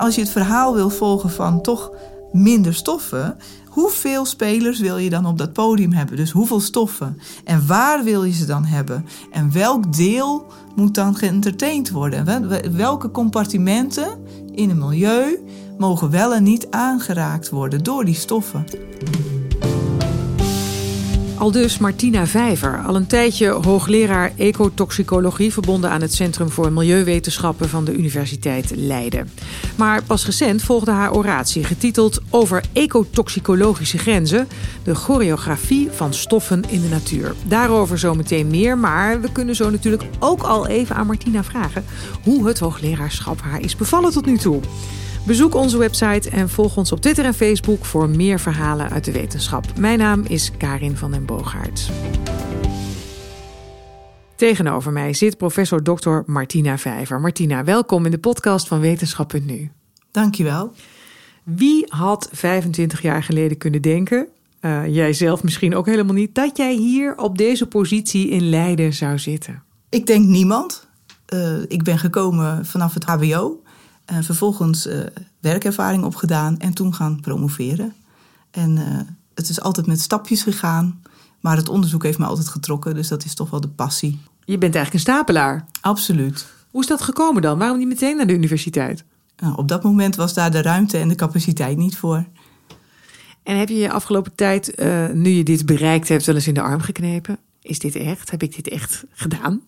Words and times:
als 0.00 0.14
je 0.14 0.20
het 0.20 0.30
verhaal 0.30 0.74
wil 0.74 0.90
volgen 0.90 1.30
van 1.30 1.62
toch 1.62 1.90
minder 2.32 2.74
stoffen, 2.74 3.36
hoeveel 3.66 4.24
spelers 4.24 4.78
wil 4.78 4.96
je 4.96 5.10
dan 5.10 5.26
op 5.26 5.38
dat 5.38 5.52
podium 5.52 5.92
hebben? 5.92 6.16
Dus 6.16 6.30
hoeveel 6.30 6.60
stoffen? 6.60 7.20
En 7.44 7.66
waar 7.66 8.04
wil 8.04 8.24
je 8.24 8.32
ze 8.32 8.46
dan 8.46 8.64
hebben? 8.64 9.06
En 9.30 9.52
welk 9.52 9.96
deel 9.96 10.46
moet 10.76 10.94
dan 10.94 11.14
geëntertained 11.14 11.90
worden? 11.90 12.76
Welke 12.76 13.10
compartimenten 13.10 14.18
in 14.54 14.70
een 14.70 14.78
milieu 14.78 15.38
mogen 15.78 16.10
wel 16.10 16.34
en 16.34 16.42
niet 16.42 16.66
aangeraakt 16.70 17.50
worden 17.50 17.84
door 17.84 18.04
die 18.04 18.14
stoffen? 18.14 18.64
Al 21.40 21.50
dus 21.50 21.78
Martina 21.78 22.26
Vijver, 22.26 22.82
al 22.86 22.96
een 22.96 23.06
tijdje 23.06 23.50
hoogleraar 23.50 24.32
ecotoxicologie 24.36 25.52
verbonden 25.52 25.90
aan 25.90 26.00
het 26.00 26.14
Centrum 26.14 26.50
voor 26.50 26.72
Milieuwetenschappen 26.72 27.68
van 27.68 27.84
de 27.84 27.94
Universiteit 27.94 28.72
Leiden. 28.74 29.30
Maar 29.76 30.02
pas 30.02 30.26
recent 30.26 30.62
volgde 30.62 30.90
haar 30.90 31.12
oratie 31.12 31.64
getiteld 31.64 32.20
Over 32.30 32.64
ecotoxicologische 32.72 33.98
grenzen, 33.98 34.48
de 34.82 34.94
choreografie 34.94 35.90
van 35.90 36.14
stoffen 36.14 36.62
in 36.68 36.80
de 36.80 36.88
natuur. 36.88 37.34
Daarover 37.46 37.98
zometeen 37.98 38.46
meer, 38.46 38.78
maar 38.78 39.20
we 39.20 39.32
kunnen 39.32 39.56
zo 39.56 39.70
natuurlijk 39.70 40.04
ook 40.18 40.42
al 40.42 40.66
even 40.66 40.96
aan 40.96 41.06
Martina 41.06 41.44
vragen 41.44 41.84
hoe 42.24 42.46
het 42.46 42.58
hoogleraarschap 42.58 43.40
haar 43.40 43.60
is 43.60 43.76
bevallen 43.76 44.12
tot 44.12 44.26
nu 44.26 44.36
toe. 44.36 44.60
Bezoek 45.26 45.54
onze 45.54 45.78
website 45.78 46.30
en 46.30 46.48
volg 46.48 46.76
ons 46.76 46.92
op 46.92 47.00
Twitter 47.00 47.24
en 47.24 47.34
Facebook 47.34 47.84
voor 47.84 48.08
meer 48.08 48.40
verhalen 48.40 48.90
uit 48.90 49.04
de 49.04 49.12
wetenschap. 49.12 49.78
Mijn 49.78 49.98
naam 49.98 50.24
is 50.28 50.50
Karin 50.56 50.96
van 50.96 51.10
den 51.10 51.24
Boogaard. 51.24 51.90
Tegenover 54.36 54.92
mij 54.92 55.14
zit 55.14 55.36
professor 55.36 55.82
Dr. 55.82 56.18
Martina 56.26 56.78
Vijver. 56.78 57.20
Martina, 57.20 57.64
welkom 57.64 58.04
in 58.04 58.10
de 58.10 58.18
podcast 58.18 58.68
van 58.68 58.80
Wetenschap.nu. 58.80 59.70
Dankjewel. 60.10 60.72
Wie 61.42 61.84
had 61.88 62.28
25 62.32 63.02
jaar 63.02 63.22
geleden 63.22 63.58
kunnen 63.58 63.82
denken, 63.82 64.28
uh, 64.60 64.86
jij 64.86 65.12
zelf 65.12 65.42
misschien 65.42 65.74
ook 65.74 65.86
helemaal 65.86 66.14
niet, 66.14 66.34
dat 66.34 66.56
jij 66.56 66.74
hier 66.74 67.16
op 67.16 67.38
deze 67.38 67.66
positie 67.66 68.28
in 68.28 68.48
Leiden 68.48 68.92
zou 68.92 69.18
zitten? 69.18 69.62
Ik 69.88 70.06
denk 70.06 70.26
niemand. 70.26 70.88
Uh, 71.34 71.62
ik 71.68 71.82
ben 71.82 71.98
gekomen 71.98 72.66
vanaf 72.66 72.94
het 72.94 73.04
HBO. 73.04 73.62
Uh, 74.12 74.18
vervolgens 74.20 74.86
uh, 74.86 75.00
werkervaring 75.40 76.04
opgedaan 76.04 76.58
en 76.58 76.74
toen 76.74 76.94
gaan 76.94 77.20
promoveren. 77.20 77.94
En 78.50 78.76
uh, 78.76 78.84
het 79.34 79.48
is 79.48 79.60
altijd 79.60 79.86
met 79.86 80.00
stapjes 80.00 80.42
gegaan. 80.42 81.02
Maar 81.40 81.56
het 81.56 81.68
onderzoek 81.68 82.02
heeft 82.02 82.18
me 82.18 82.26
altijd 82.26 82.48
getrokken, 82.48 82.94
dus 82.94 83.08
dat 83.08 83.24
is 83.24 83.34
toch 83.34 83.50
wel 83.50 83.60
de 83.60 83.68
passie. 83.68 84.18
Je 84.44 84.58
bent 84.58 84.74
eigenlijk 84.74 84.94
een 84.94 85.12
stapelaar. 85.12 85.64
Absoluut. 85.80 86.46
Hoe 86.70 86.80
is 86.80 86.86
dat 86.86 87.02
gekomen 87.02 87.42
dan? 87.42 87.58
Waarom 87.58 87.78
niet 87.78 87.88
meteen 87.88 88.16
naar 88.16 88.26
de 88.26 88.34
universiteit? 88.34 89.04
Nou, 89.36 89.56
op 89.56 89.68
dat 89.68 89.82
moment 89.82 90.16
was 90.16 90.34
daar 90.34 90.50
de 90.50 90.62
ruimte 90.62 90.98
en 90.98 91.08
de 91.08 91.14
capaciteit 91.14 91.76
niet 91.76 91.96
voor. 91.96 92.24
En 93.42 93.58
heb 93.58 93.68
je 93.68 93.76
je 93.76 93.90
afgelopen 93.90 94.34
tijd, 94.34 94.74
nu 95.12 95.30
je 95.30 95.42
dit 95.42 95.66
bereikt 95.66 96.08
hebt, 96.08 96.26
wel 96.26 96.34
eens 96.34 96.46
in 96.46 96.54
de 96.54 96.62
arm 96.62 96.80
geknepen? 96.80 97.38
Is 97.62 97.78
dit 97.78 97.94
echt? 97.94 98.30
Heb 98.30 98.42
ik 98.42 98.54
dit 98.54 98.68
echt 98.68 99.04
gedaan? 99.10 99.60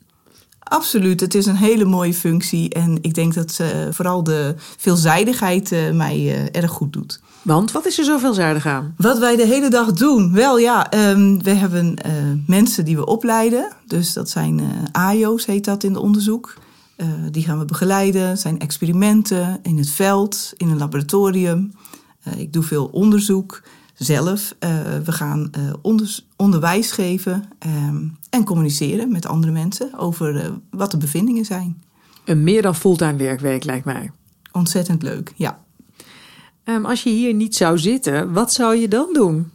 Absoluut, 0.73 1.21
het 1.21 1.35
is 1.35 1.47
een 1.47 1.57
hele 1.57 1.85
mooie 1.85 2.15
functie 2.15 2.71
en 2.71 2.99
ik 3.01 3.15
denk 3.15 3.35
dat 3.35 3.59
uh, 3.61 3.67
vooral 3.91 4.23
de 4.23 4.55
veelzijdigheid 4.77 5.73
uh, 5.73 5.91
mij 5.91 6.19
uh, 6.19 6.63
erg 6.63 6.71
goed 6.71 6.93
doet. 6.93 7.21
Want 7.43 7.73
wat 7.73 7.87
is 7.87 7.99
er 7.99 8.05
zo 8.05 8.19
veelzijdig 8.19 8.67
aan? 8.67 8.95
Wat 8.97 9.19
wij 9.19 9.37
de 9.37 9.47
hele 9.47 9.71
dag 9.71 9.93
doen? 9.93 10.33
Wel 10.33 10.59
ja, 10.59 10.93
um, 11.11 11.43
we 11.43 11.51
hebben 11.51 11.95
mensen 12.47 12.85
die 12.85 12.97
we 12.97 13.07
opleiden. 13.07 13.73
Dus 13.87 14.13
dat 14.13 14.31
zijn 14.31 14.61
AIO's, 14.93 15.47
heet 15.47 15.65
dat 15.65 15.85
in 15.85 15.93
het 15.93 16.03
onderzoek. 16.03 16.55
die 17.31 17.45
gaan 17.45 17.59
we 17.59 17.65
begeleiden. 17.65 18.29
Het 18.29 18.41
zijn 18.41 18.59
experimenten 18.59 19.59
in 19.63 19.79
het 19.79 19.91
veld, 19.91 20.53
in 20.57 20.69
een 20.69 20.79
laboratorium. 20.79 21.73
ik 22.37 22.53
doe 22.53 22.63
veel 22.63 22.87
onderzoek 22.87 23.63
zelf. 24.05 24.55
Uh, 24.61 24.71
we 25.05 25.13
gaan 25.13 25.51
onder, 25.83 26.19
onderwijs 26.37 26.93
geven 26.93 27.45
um, 27.67 28.17
en 28.31 28.45
communiceren 28.45 29.13
met 29.13 29.27
andere 29.27 29.53
mensen 29.53 29.99
over 29.99 30.35
uh, 30.35 30.49
wat 30.71 30.91
de 30.91 30.97
bevindingen 30.97 31.45
zijn. 31.45 31.83
Een 32.25 32.43
meer 32.43 32.63
dan 32.63 32.75
fulltime 32.75 33.17
werkweek 33.17 33.65
lijkt 33.65 33.85
mij. 33.85 34.11
Ontzettend 34.53 35.03
leuk, 35.03 35.33
ja. 35.37 35.59
Um, 36.65 36.85
als 36.85 37.03
je 37.03 37.11
hier 37.11 37.35
niet 37.35 37.57
zou 37.57 37.79
zitten, 37.79 38.33
wat 38.33 38.53
zou 38.53 38.77
je 38.77 38.89
dan 38.89 39.09
doen? 39.13 39.51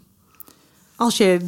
Als 0.96 1.18
je 1.18 1.40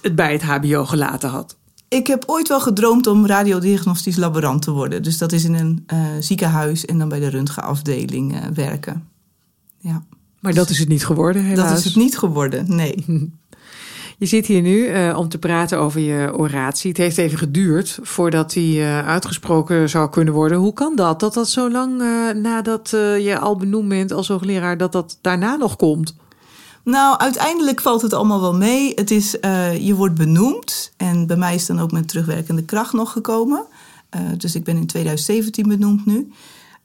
het 0.00 0.14
bij 0.14 0.32
het 0.32 0.42
HBO 0.42 0.84
gelaten 0.84 1.28
had. 1.28 1.56
Ik 1.88 2.06
heb 2.06 2.22
ooit 2.26 2.48
wel 2.48 2.60
gedroomd 2.60 3.06
om 3.06 3.26
radiodiagnostisch 3.26 4.16
laborant 4.16 4.62
te 4.62 4.70
worden. 4.70 5.02
Dus 5.02 5.18
dat 5.18 5.32
is 5.32 5.44
in 5.44 5.54
een 5.54 5.86
ziekenhuis 6.20 6.84
en 6.84 6.98
dan 6.98 7.08
bij 7.08 7.20
de 7.20 7.28
röntgenafdeling 7.28 8.54
werken. 8.54 9.08
Ja. 9.78 10.04
Maar 10.46 10.54
dat 10.54 10.70
is 10.70 10.78
het 10.78 10.88
niet 10.88 11.06
geworden, 11.06 11.42
helaas. 11.42 11.68
Dat 11.68 11.78
is 11.78 11.84
het 11.84 11.96
niet 11.96 12.18
geworden, 12.18 12.76
nee. 12.76 13.04
Je 14.18 14.26
zit 14.26 14.46
hier 14.46 14.62
nu 14.62 14.88
uh, 14.88 15.18
om 15.18 15.28
te 15.28 15.38
praten 15.38 15.78
over 15.78 16.00
je 16.00 16.36
oratie. 16.36 16.88
Het 16.88 16.98
heeft 16.98 17.18
even 17.18 17.38
geduurd 17.38 17.98
voordat 18.02 18.52
die 18.52 18.78
uh, 18.78 19.06
uitgesproken 19.06 19.88
zou 19.88 20.10
kunnen 20.10 20.34
worden. 20.34 20.58
Hoe 20.58 20.72
kan 20.72 20.96
dat? 20.96 21.20
Dat 21.20 21.34
dat 21.34 21.48
zo 21.48 21.70
lang 21.70 22.00
uh, 22.00 22.30
nadat 22.30 22.90
je 22.90 23.38
al 23.38 23.56
benoemd 23.56 23.88
bent 23.88 24.12
als 24.12 24.28
hoogleraar, 24.28 24.76
dat 24.76 24.92
dat 24.92 25.18
daarna 25.20 25.56
nog 25.56 25.76
komt? 25.76 26.16
Nou, 26.84 27.18
uiteindelijk 27.18 27.80
valt 27.80 28.02
het 28.02 28.12
allemaal 28.12 28.40
wel 28.40 28.54
mee. 28.54 28.92
Het 28.94 29.10
is, 29.10 29.30
je 29.80 29.94
wordt 29.96 30.14
benoemd. 30.14 30.92
En 30.96 31.26
bij 31.26 31.36
mij 31.36 31.54
is 31.54 31.66
dan 31.66 31.80
ook 31.80 31.92
met 31.92 32.08
terugwerkende 32.08 32.64
kracht 32.64 32.92
nog 32.92 33.12
gekomen. 33.12 33.66
dus 34.36 34.54
ik 34.54 34.64
ben 34.64 34.76
in 34.76 34.86
2017 34.86 35.68
benoemd 35.68 36.06
nu. 36.06 36.32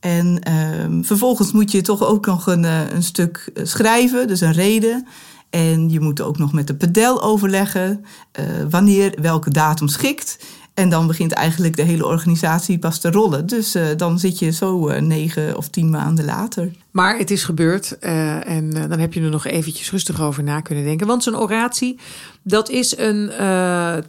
En 0.02 0.54
um, 0.82 1.06
vervolgens 1.06 1.52
moet 1.52 1.72
je 1.72 1.82
toch 1.82 2.06
ook 2.06 2.26
nog 2.26 2.48
een, 2.48 2.64
een 2.64 3.04
stuk 3.04 3.52
schrijven, 3.64 4.28
dus 4.28 4.42
een 4.42 4.52
reden. 4.52 5.08
En 5.50 5.90
je 5.90 6.00
moet 6.00 6.22
ook 6.22 6.38
nog 6.38 6.54
met 6.54 6.68
de 6.68 6.76
pedel 6.76 7.22
overleggen 7.22 8.06
uh, 8.40 8.46
wanneer 8.70 9.18
welke 9.22 9.50
datum 9.50 9.88
schikt. 9.88 10.46
En 10.74 10.90
dan 10.90 11.08
begint 11.08 11.32
eigenlijk 11.32 11.76
de 11.76 11.82
hele 11.82 12.06
organisatie 12.06 12.80
pas 12.80 13.00
te 13.00 13.12
rollen. 13.12 13.48
Dus 13.48 13.76
uh, 13.76 13.86
dan 13.98 14.20
zit 14.20 14.40
je 14.40 14.52
zo 14.52 14.90
uh, 14.90 15.02
negen 15.02 15.58
of 15.58 15.70
tien 15.70 15.90
maanden 15.90 16.26
later. 16.26 16.72
Maar 16.92 17.18
het 17.18 17.32
is 17.32 17.44
gebeurd 17.44 17.98
uh, 18.02 18.48
en 18.48 18.70
dan 18.70 19.00
heb 19.00 19.14
je 19.14 19.22
er 19.22 19.30
nog 19.30 19.46
eventjes 19.46 19.92
rustig 19.92 20.22
over 20.22 20.44
na 20.44 20.62
kunnen 20.62 20.84
denken. 20.84 21.08
Want 21.08 21.24
zo'n 21.24 21.38
oratie, 21.38 22.00
dat 22.42 22.70
is 22.70 22.98
een 22.98 23.32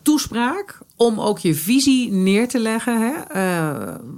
toespraak 0.02 0.78
om 0.96 1.20
ook 1.20 1.38
je 1.38 1.54
visie 1.54 2.12
neer 2.12 2.48
te 2.48 2.58
leggen 2.58 3.00
hè, 3.00 3.12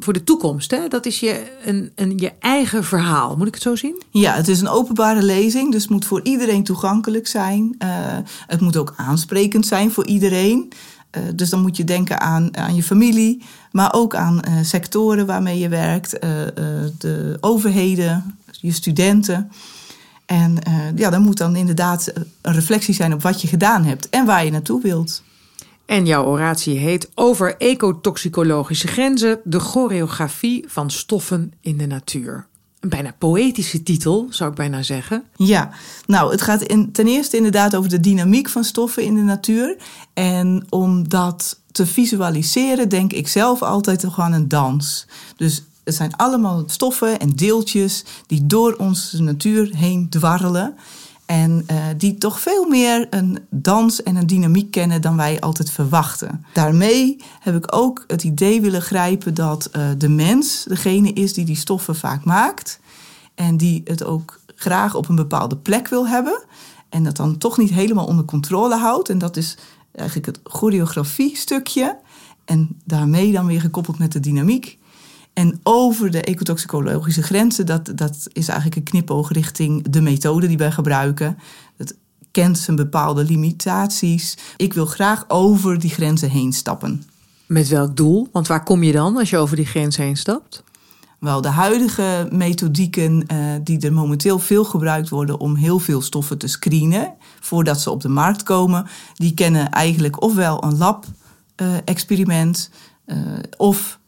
voor 0.00 0.12
de 0.12 0.24
toekomst. 0.24 0.70
Hè? 0.70 0.88
Dat 0.88 1.06
is 1.06 1.20
je, 1.20 1.42
een, 1.64 1.92
een, 1.94 2.18
je 2.18 2.32
eigen 2.38 2.84
verhaal. 2.84 3.36
Moet 3.36 3.46
ik 3.46 3.54
het 3.54 3.62
zo 3.62 3.76
zien? 3.76 4.02
Ja, 4.10 4.34
het 4.34 4.48
is 4.48 4.60
een 4.60 4.68
openbare 4.68 5.22
lezing, 5.22 5.72
dus 5.72 5.82
het 5.82 5.90
moet 5.90 6.04
voor 6.04 6.20
iedereen 6.22 6.64
toegankelijk 6.64 7.26
zijn. 7.26 7.76
het 8.46 8.60
moet 8.60 8.76
ook 8.76 8.94
aansprekend 8.96 9.66
zijn 9.66 9.90
voor 9.90 10.06
iedereen. 10.06 10.72
Uh, 11.16 11.22
dus 11.34 11.50
dan 11.50 11.60
moet 11.60 11.76
je 11.76 11.84
denken 11.84 12.20
aan, 12.20 12.56
aan 12.56 12.74
je 12.74 12.82
familie, 12.82 13.42
maar 13.70 13.92
ook 13.92 14.14
aan 14.14 14.40
uh, 14.48 14.54
sectoren 14.62 15.26
waarmee 15.26 15.58
je 15.58 15.68
werkt, 15.68 16.14
uh, 16.14 16.20
de 16.98 17.38
overheden, 17.40 18.38
je 18.50 18.72
studenten. 18.72 19.50
En 20.26 20.58
ja, 20.96 21.10
dan 21.10 21.22
moet 21.22 21.36
dan 21.36 21.56
inderdaad 21.56 22.12
een 22.40 22.52
reflectie 22.52 22.94
zijn 22.94 23.12
op 23.12 23.22
wat 23.22 23.42
je 23.42 23.48
gedaan 23.48 23.84
hebt 23.84 24.08
en 24.08 24.26
waar 24.26 24.44
je 24.44 24.50
naartoe 24.50 24.82
wilt. 24.82 25.22
En 25.86 26.06
jouw 26.06 26.24
oratie 26.24 26.78
heet 26.78 27.10
Over 27.14 27.56
ecotoxicologische 27.56 28.86
grenzen, 28.86 29.40
de 29.44 29.58
choreografie 29.58 30.64
van 30.68 30.90
stoffen 30.90 31.52
in 31.60 31.76
de 31.76 31.86
natuur 31.86 32.46
een 32.84 32.90
bijna 32.90 33.14
poëtische 33.18 33.82
titel, 33.82 34.26
zou 34.30 34.50
ik 34.50 34.56
bijna 34.56 34.82
zeggen. 34.82 35.24
Ja, 35.36 35.70
nou, 36.06 36.30
het 36.30 36.42
gaat 36.42 36.62
in, 36.62 36.92
ten 36.92 37.06
eerste 37.06 37.36
inderdaad 37.36 37.76
over 37.76 37.90
de 37.90 38.00
dynamiek 38.00 38.48
van 38.48 38.64
stoffen 38.64 39.02
in 39.02 39.14
de 39.14 39.22
natuur. 39.22 39.76
En 40.14 40.66
om 40.68 41.08
dat 41.08 41.60
te 41.72 41.86
visualiseren, 41.86 42.88
denk 42.88 43.12
ik 43.12 43.28
zelf 43.28 43.62
altijd 43.62 44.06
aan 44.16 44.32
een 44.32 44.48
dans. 44.48 45.06
Dus 45.36 45.62
het 45.84 45.94
zijn 45.94 46.16
allemaal 46.16 46.62
stoffen 46.66 47.18
en 47.18 47.30
deeltjes 47.30 48.04
die 48.26 48.46
door 48.46 48.74
onze 48.74 49.22
natuur 49.22 49.74
heen 49.76 50.08
dwarrelen. 50.08 50.74
En 51.26 51.66
uh, 51.70 51.76
die 51.96 52.18
toch 52.18 52.40
veel 52.40 52.68
meer 52.68 53.06
een 53.10 53.38
dans 53.50 54.02
en 54.02 54.16
een 54.16 54.26
dynamiek 54.26 54.70
kennen 54.70 55.00
dan 55.00 55.16
wij 55.16 55.40
altijd 55.40 55.70
verwachten. 55.70 56.44
Daarmee 56.52 57.16
heb 57.40 57.56
ik 57.56 57.74
ook 57.76 58.04
het 58.06 58.24
idee 58.24 58.60
willen 58.60 58.82
grijpen 58.82 59.34
dat 59.34 59.70
uh, 59.72 59.88
de 59.98 60.08
mens 60.08 60.64
degene 60.64 61.12
is 61.12 61.32
die 61.32 61.44
die 61.44 61.56
stoffen 61.56 61.96
vaak 61.96 62.24
maakt. 62.24 62.80
En 63.34 63.56
die 63.56 63.80
het 63.84 64.04
ook 64.04 64.40
graag 64.54 64.94
op 64.94 65.08
een 65.08 65.14
bepaalde 65.14 65.56
plek 65.56 65.88
wil 65.88 66.08
hebben. 66.08 66.44
En 66.88 67.04
dat 67.04 67.16
dan 67.16 67.38
toch 67.38 67.58
niet 67.58 67.70
helemaal 67.70 68.06
onder 68.06 68.24
controle 68.24 68.76
houdt. 68.76 69.08
En 69.08 69.18
dat 69.18 69.36
is 69.36 69.56
eigenlijk 69.92 70.26
het 70.26 70.40
choreografie-stukje. 70.44 71.98
En 72.44 72.80
daarmee 72.84 73.32
dan 73.32 73.46
weer 73.46 73.60
gekoppeld 73.60 73.98
met 73.98 74.12
de 74.12 74.20
dynamiek. 74.20 74.78
En 75.34 75.60
over 75.62 76.10
de 76.10 76.22
ecotoxicologische 76.22 77.22
grenzen, 77.22 77.66
dat, 77.66 77.92
dat 77.94 78.28
is 78.32 78.48
eigenlijk 78.48 78.76
een 78.76 78.82
knipoog 78.82 79.32
richting 79.32 79.88
de 79.88 80.00
methode 80.00 80.46
die 80.46 80.58
wij 80.58 80.72
gebruiken. 80.72 81.38
Dat 81.76 81.94
kent 82.30 82.58
zijn 82.58 82.76
bepaalde 82.76 83.24
limitaties. 83.24 84.36
Ik 84.56 84.72
wil 84.72 84.86
graag 84.86 85.24
over 85.28 85.78
die 85.78 85.90
grenzen 85.90 86.30
heen 86.30 86.52
stappen. 86.52 87.04
Met 87.46 87.68
welk 87.68 87.96
doel? 87.96 88.28
Want 88.32 88.46
waar 88.46 88.62
kom 88.62 88.82
je 88.82 88.92
dan 88.92 89.16
als 89.16 89.30
je 89.30 89.38
over 89.38 89.56
die 89.56 89.66
grens 89.66 89.96
heen 89.96 90.16
stapt? 90.16 90.64
Wel, 91.18 91.40
de 91.40 91.48
huidige 91.48 92.28
methodieken 92.30 93.24
uh, 93.32 93.54
die 93.62 93.80
er 93.80 93.92
momenteel 93.92 94.38
veel 94.38 94.64
gebruikt 94.64 95.08
worden 95.08 95.40
om 95.40 95.54
heel 95.54 95.78
veel 95.78 96.02
stoffen 96.02 96.38
te 96.38 96.46
screenen 96.46 97.14
voordat 97.40 97.80
ze 97.80 97.90
op 97.90 98.00
de 98.00 98.08
markt 98.08 98.42
komen, 98.42 98.86
die 99.14 99.34
kennen 99.34 99.70
eigenlijk 99.70 100.22
ofwel 100.22 100.64
een 100.64 100.76
lab-experiment 100.76 102.70
uh, 103.06 103.16
uh, 103.16 103.38
of 103.56 103.98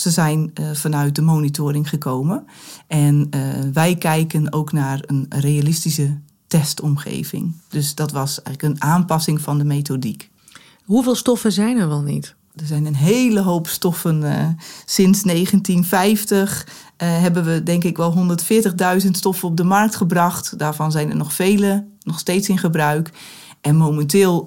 ze 0.00 0.10
zijn 0.10 0.52
vanuit 0.72 1.14
de 1.14 1.22
monitoring 1.22 1.88
gekomen. 1.88 2.44
En 2.86 3.30
wij 3.72 3.96
kijken 3.96 4.52
ook 4.52 4.72
naar 4.72 5.02
een 5.06 5.26
realistische 5.28 6.18
testomgeving. 6.46 7.54
Dus 7.68 7.94
dat 7.94 8.12
was 8.12 8.42
eigenlijk 8.42 8.74
een 8.74 8.82
aanpassing 8.88 9.40
van 9.40 9.58
de 9.58 9.64
methodiek. 9.64 10.30
Hoeveel 10.84 11.14
stoffen 11.14 11.52
zijn 11.52 11.78
er 11.78 11.88
wel 11.88 12.02
niet? 12.02 12.34
Er 12.54 12.66
zijn 12.66 12.86
een 12.86 12.96
hele 12.96 13.40
hoop 13.40 13.66
stoffen. 13.66 14.22
Uh, 14.22 14.48
sinds 14.84 15.22
1950 15.22 16.66
uh, 16.66 17.20
hebben 17.20 17.44
we 17.44 17.62
denk 17.62 17.84
ik 17.84 17.96
wel 17.96 18.36
140.000 19.04 19.10
stoffen 19.10 19.48
op 19.48 19.56
de 19.56 19.64
markt 19.64 19.96
gebracht. 19.96 20.58
Daarvan 20.58 20.92
zijn 20.92 21.10
er 21.10 21.16
nog 21.16 21.32
vele 21.32 21.86
nog 22.02 22.18
steeds 22.18 22.48
in 22.48 22.58
gebruik. 22.58 23.10
En 23.60 23.76
momenteel 23.76 24.46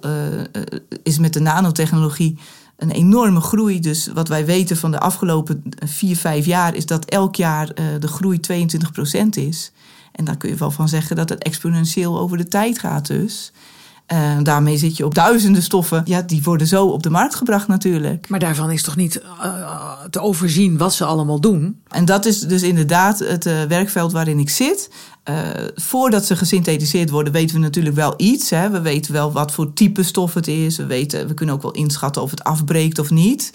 is 1.04 1.20
met 1.20 1.34
de 1.34 1.40
nanotechnologie 1.40 2.38
een 2.84 2.92
enorme 2.92 3.42
groei. 3.42 3.80
Dus 3.80 4.08
wat 4.14 4.28
wij 4.28 4.46
weten 4.46 4.78
van 4.78 4.92
de 4.92 5.00
afgelopen 5.00 5.64
4, 5.86 6.16
5 6.16 6.46
jaar 6.46 6.76
is 6.76 6.86
dat 6.86 7.06
elk 7.06 7.36
jaar 7.36 7.74
de 8.00 8.08
groei 8.08 8.40
22% 8.52 9.28
is. 9.30 9.72
En 10.12 10.26
daar 10.26 10.38
kun 10.38 10.50
je 10.50 10.56
wel 10.56 10.72
van 10.72 10.90
zeggen 10.90 11.16
dat 11.16 11.30
het 11.30 11.44
exponentieel 11.44 12.20
over 12.20 12.38
de 12.38 12.48
tijd 12.48 12.80
gaat 12.80 13.08
dus. 13.08 13.52
Uh, 14.08 14.38
daarmee 14.42 14.78
zit 14.78 14.98
je 14.98 15.06
op 15.06 15.16
duizenden 15.16 15.62
stoffen. 15.62 16.02
Ja, 16.06 16.22
die 16.22 16.44
worden 16.44 16.68
zo 16.68 16.86
op 16.86 17.04
de 17.04 17.10
markt 17.10 17.36
gebracht 17.36 17.68
natuurlijk. 17.68 18.30
Maar 18.30 18.40
daarvan 18.40 18.72
is 18.72 18.84
toch 18.84 18.96
niet 18.96 19.22
uh, 19.44 19.92
te 20.10 20.20
overzien 20.20 20.78
wat 20.78 20.94
ze 20.94 21.06
allemaal 21.06 21.40
doen? 21.40 21.82
En 21.88 22.06
dat 22.06 22.26
is 22.26 22.40
dus 22.40 22.62
inderdaad 22.62 23.20
het 23.20 23.46
uh, 23.46 23.64
werkveld 23.64 24.12
waarin 24.12 24.40
ik 24.40 24.50
zit. 24.50 24.90
voordat 25.76 26.26
ze 26.26 26.36
gesynthetiseerd 26.36 27.10
worden, 27.10 27.34
weten 27.34 27.56
we 27.56 27.62
natuurlijk 27.62 27.96
wel 27.96 28.14
iets. 28.18 28.50
Hè. 28.50 28.70
We 28.70 28.82
weten 28.82 29.14
wel 29.14 29.32
wat 29.32 29.52
voor 29.52 29.74
type 29.74 30.04
stof 30.04 30.34
het 30.34 30.48
is. 30.48 30.78
We, 30.78 30.86
weten, 30.86 31.28
we 31.28 31.34
kunnen 31.34 31.56
ook 31.56 31.62
wel 31.62 31.72
inschatten 31.72 32.22
of 32.22 32.32
het 32.32 32.44
afbreekt 32.44 33.00
of 33.00 33.10
niet. 33.10 33.54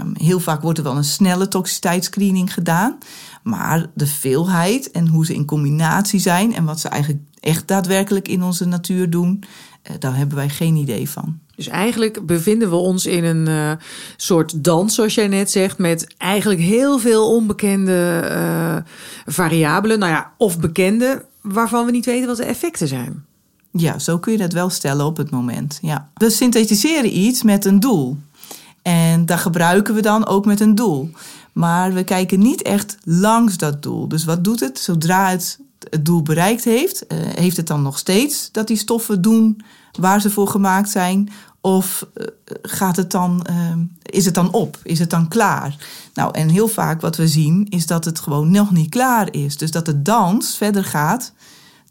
Um, 0.00 0.12
heel 0.16 0.40
vaak 0.40 0.62
wordt 0.62 0.78
er 0.78 0.84
wel 0.84 0.96
een 0.96 1.04
snelle 1.04 1.48
toxiciteitsscreening 1.48 2.52
gedaan. 2.52 2.98
Maar 3.42 3.86
de 3.94 4.06
veelheid 4.06 4.90
en 4.90 5.08
hoe 5.08 5.26
ze 5.26 5.34
in 5.34 5.44
combinatie 5.44 6.20
zijn 6.20 6.54
en 6.54 6.64
wat 6.64 6.80
ze 6.80 6.88
eigenlijk 6.88 7.22
echt 7.40 7.68
daadwerkelijk 7.68 8.28
in 8.28 8.42
onze 8.42 8.64
natuur 8.64 9.10
doen, 9.10 9.44
daar 9.98 10.16
hebben 10.16 10.36
wij 10.36 10.48
geen 10.48 10.76
idee 10.76 11.10
van. 11.10 11.38
Dus 11.56 11.68
eigenlijk 11.68 12.26
bevinden 12.26 12.70
we 12.70 12.76
ons 12.76 13.06
in 13.06 13.24
een 13.24 13.48
uh, 13.48 13.72
soort 14.16 14.64
dans, 14.64 14.94
zoals 14.94 15.14
jij 15.14 15.28
net 15.28 15.50
zegt, 15.50 15.78
met 15.78 16.14
eigenlijk 16.18 16.60
heel 16.60 16.98
veel 16.98 17.34
onbekende 17.34 18.28
uh, 18.30 18.76
variabelen, 19.26 19.98
nou 19.98 20.12
ja, 20.12 20.32
of 20.38 20.58
bekende, 20.58 21.24
waarvan 21.40 21.84
we 21.84 21.90
niet 21.90 22.06
weten 22.06 22.26
wat 22.26 22.36
de 22.36 22.44
effecten 22.44 22.88
zijn. 22.88 23.24
Ja, 23.70 23.98
zo 23.98 24.18
kun 24.18 24.32
je 24.32 24.38
dat 24.38 24.52
wel 24.52 24.70
stellen 24.70 25.06
op 25.06 25.16
het 25.16 25.30
moment. 25.30 25.78
Ja. 25.82 26.10
We 26.14 26.30
synthetiseren 26.30 27.18
iets 27.18 27.42
met 27.42 27.64
een 27.64 27.80
doel. 27.80 28.16
En 28.82 29.26
daar 29.26 29.38
gebruiken 29.38 29.94
we 29.94 30.02
dan 30.02 30.26
ook 30.26 30.44
met 30.44 30.60
een 30.60 30.74
doel. 30.74 31.10
Maar 31.52 31.92
we 31.92 32.04
kijken 32.04 32.38
niet 32.38 32.62
echt 32.62 32.96
langs 33.04 33.56
dat 33.56 33.82
doel. 33.82 34.08
Dus 34.08 34.24
wat 34.24 34.44
doet 34.44 34.60
het? 34.60 34.78
Zodra 34.78 35.28
het 35.28 35.58
het 35.92 36.04
doel 36.04 36.22
bereikt 36.22 36.64
heeft, 36.64 37.04
uh, 37.08 37.18
heeft 37.18 37.56
het 37.56 37.66
dan 37.66 37.82
nog 37.82 37.98
steeds 37.98 38.48
dat 38.52 38.66
die 38.66 38.76
stoffen 38.76 39.22
doen 39.22 39.62
waar 39.98 40.20
ze 40.20 40.30
voor 40.30 40.48
gemaakt 40.48 40.90
zijn? 40.90 41.30
Of 41.60 42.06
uh, 42.14 42.26
gaat 42.62 42.96
het 42.96 43.10
dan, 43.10 43.46
uh, 43.50 43.56
is 44.02 44.24
het 44.24 44.34
dan 44.34 44.52
op? 44.52 44.78
Is 44.82 44.98
het 44.98 45.10
dan 45.10 45.28
klaar? 45.28 45.76
Nou, 46.14 46.34
en 46.34 46.48
heel 46.48 46.68
vaak 46.68 47.00
wat 47.00 47.16
we 47.16 47.28
zien 47.28 47.66
is 47.68 47.86
dat 47.86 48.04
het 48.04 48.20
gewoon 48.20 48.50
nog 48.50 48.70
niet 48.70 48.90
klaar 48.90 49.34
is. 49.34 49.56
Dus 49.56 49.70
dat 49.70 49.86
de 49.86 50.02
dans 50.02 50.56
verder 50.56 50.84
gaat 50.84 51.32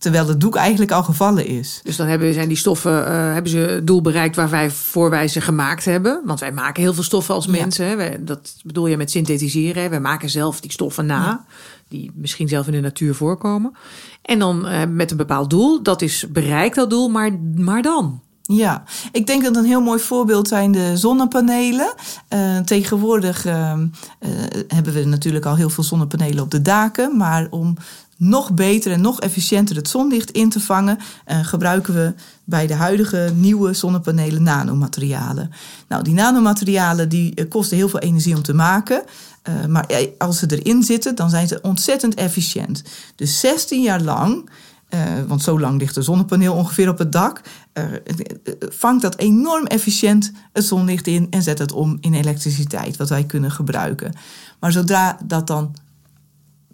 terwijl 0.02 0.28
het 0.28 0.40
doek 0.40 0.56
eigenlijk 0.56 0.92
al 0.92 1.04
gevallen 1.04 1.46
is. 1.46 1.80
Dus 1.84 1.96
dan 1.96 2.08
hebben, 2.08 2.34
zijn 2.34 2.48
die 2.48 2.58
stoffen, 2.58 3.02
uh, 3.02 3.34
hebben 3.34 3.52
ze 3.52 3.58
het 3.58 3.88
doel 3.88 4.02
bereikt 4.02 4.36
waar 4.36 4.50
wij 4.50 4.72
voor 4.72 5.10
wij 5.10 5.28
ze 5.28 5.42
gemaakt 5.42 5.86
hebben. 5.86 6.22
Want 6.26 6.40
wij 6.40 6.52
maken 6.52 6.82
heel 6.82 6.94
veel 6.94 7.04
stoffen 7.04 7.36
als 7.36 7.48
mensen. 7.48 7.86
Ja. 7.86 7.98
Hè. 7.98 8.24
Dat 8.24 8.56
bedoel 8.64 8.88
je 8.88 8.98
met 8.98 9.12
synthetiseren. 9.12 9.84
Hè. 9.84 9.90
Wij 9.90 10.00
maken 10.00 10.30
zelf 10.30 10.62
die 10.62 10.72
stoffen 10.72 11.06
na. 11.06 11.24
Ja. 11.24 11.46
Die 11.92 12.12
misschien 12.14 12.48
zelf 12.48 12.66
in 12.68 12.72
de 12.72 12.80
natuur 12.80 13.16
voorkomen. 13.16 13.74
En 14.22 14.40
dan 14.40 14.68
uh, 14.68 14.82
met 14.90 15.12
een 15.12 15.18
bepaald 15.18 15.50
doel. 15.50 15.84
Dat 15.84 16.02
is 16.02 16.26
bereikt 16.30 16.76
dat 16.76 16.90
doel, 16.90 17.10
maar, 17.10 17.32
maar 17.56 17.82
dan? 17.82 18.22
Ja, 18.42 18.84
ik 19.12 19.28
denk 19.28 19.44
dat 19.44 19.56
een 19.56 19.66
heel 19.66 19.82
mooi 19.82 20.00
voorbeeld 20.00 20.48
zijn 20.48 20.72
de 20.72 20.98
zonnepanelen. 20.98 21.94
Uh, 22.30 22.58
tegenwoordig 22.58 23.46
uh, 23.46 23.74
hebben 24.68 24.94
we 24.94 25.06
natuurlijk 25.06 25.46
al 25.46 25.56
heel 25.56 25.70
veel 25.70 25.84
zonnepanelen 25.84 26.44
op 26.44 26.52
de 26.52 26.62
daken. 26.62 27.18
Maar 27.18 27.48
om 27.50 27.78
nog 28.18 28.54
beter 28.54 28.92
en 28.92 29.02
nog 29.02 29.20
efficiënter 29.20 29.76
het 29.76 29.88
zonlicht 29.88 30.32
in 30.32 30.50
te 30.50 30.60
vangen, 30.60 30.98
gebruiken 31.26 31.94
we 31.94 32.14
bij 32.44 32.68
de 32.68 32.74
huidige 32.74 33.32
nieuwe 33.36 33.74
zonnepanelen 33.74 34.44
nanomaterialen. 34.44 35.52
Nou, 35.88 36.04
die 36.04 36.14
nanomaterialen 36.14 37.10
die 37.10 37.48
kosten 37.48 37.78
heel 37.78 37.90
veel 37.90 38.00
energie 38.00 38.36
om 38.36 38.42
te 38.42 38.54
maken. 38.54 39.04
Uh, 39.50 39.66
maar 39.66 40.10
als 40.18 40.40
ze 40.40 40.58
erin 40.58 40.84
zitten, 40.84 41.16
dan 41.16 41.30
zijn 41.30 41.48
ze 41.48 41.62
ontzettend 41.62 42.16
efficiënt. 42.16 42.84
Dus 43.16 43.40
16 43.40 43.82
jaar 43.82 44.02
lang, 44.02 44.50
want 45.28 45.42
zo 45.44 45.60
lang 45.60 45.80
ligt 45.80 45.96
een 45.96 46.04
zonnepaneel 46.04 46.54
ongeveer 46.54 46.90
op 46.90 46.98
het 46.98 47.12
dak, 47.12 47.42
vangt 48.60 49.02
dat 49.02 49.18
enorm 49.18 49.66
efficiënt 49.66 50.32
het 50.54 50.66
zonlicht 50.66 51.08
in 51.08 51.28
en 51.30 51.44
zet 51.44 51.60
het 51.60 51.72
om 51.72 51.98
in 52.02 52.14
elektriciteit, 52.14 52.98
wat 52.98 53.10
wij 53.10 53.24
kunnen 53.24 53.52
gebruiken. 53.52 54.14
Maar 54.60 54.72
zodra 54.72 55.18
dat 55.26 55.48
dan 55.48 55.76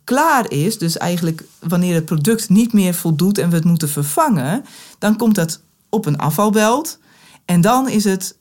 klaar 0.03 0.51
is, 0.51 0.77
dus 0.77 0.97
eigenlijk 0.97 1.43
wanneer 1.59 1.95
het 1.95 2.05
product 2.05 2.49
niet 2.49 2.73
meer 2.73 2.93
voldoet 2.93 3.37
en 3.37 3.49
we 3.49 3.55
het 3.55 3.65
moeten 3.65 3.89
vervangen, 3.89 4.65
dan 4.99 5.15
komt 5.17 5.35
dat 5.35 5.61
op 5.89 6.05
een 6.05 6.17
afvalbelt. 6.17 6.99
En 7.45 7.61
dan 7.61 7.89
is 7.89 8.03
het 8.03 8.37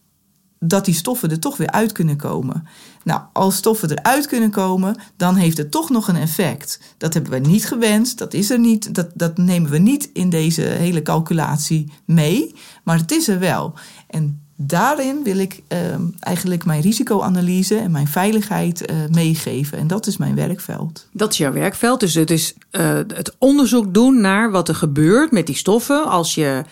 dat 0.58 0.84
die 0.84 0.94
stoffen 0.94 1.30
er 1.30 1.38
toch 1.38 1.56
weer 1.56 1.70
uit 1.70 1.92
kunnen 1.92 2.16
komen. 2.16 2.66
Nou, 3.04 3.20
als 3.32 3.56
stoffen 3.56 3.90
eruit 3.90 4.26
kunnen 4.26 4.50
komen, 4.50 4.96
dan 5.16 5.34
heeft 5.34 5.58
het 5.58 5.70
toch 5.70 5.90
nog 5.90 6.08
een 6.08 6.16
effect. 6.16 6.80
Dat 6.98 7.14
hebben 7.14 7.32
we 7.32 7.38
niet 7.38 7.66
gewenst, 7.66 8.18
dat 8.18 8.34
is 8.34 8.50
er 8.50 8.58
niet, 8.58 8.94
dat, 8.94 9.08
dat 9.14 9.36
nemen 9.36 9.70
we 9.70 9.78
niet 9.78 10.10
in 10.12 10.30
deze 10.30 10.62
hele 10.62 11.02
calculatie 11.02 11.92
mee, 12.04 12.54
maar 12.84 12.98
het 12.98 13.12
is 13.12 13.28
er 13.28 13.38
wel. 13.38 13.74
En 14.06 14.40
daarin 14.56 15.22
wil 15.22 15.38
ik 15.38 15.62
uh, 15.68 15.78
eigenlijk 16.20 16.64
mijn 16.64 16.80
risicoanalyse 16.80 17.76
en 17.76 17.90
mijn 17.90 18.08
veiligheid 18.08 18.90
uh, 18.90 18.96
meegeven. 19.10 19.78
En 19.78 19.86
dat 19.86 20.06
is 20.06 20.16
mijn 20.16 20.34
werkveld. 20.34 21.08
Dat 21.12 21.32
is 21.32 21.38
jouw 21.38 21.52
werkveld. 21.52 22.00
Dus 22.00 22.14
het 22.14 22.30
is 22.30 22.54
uh, 22.72 22.94
het 22.94 23.34
onderzoek 23.38 23.94
doen 23.94 24.20
naar 24.20 24.50
wat 24.50 24.68
er 24.68 24.74
gebeurt 24.74 25.32
met 25.32 25.46
die 25.46 25.56
stoffen 25.56 26.04
als 26.04 26.34
je. 26.34 26.64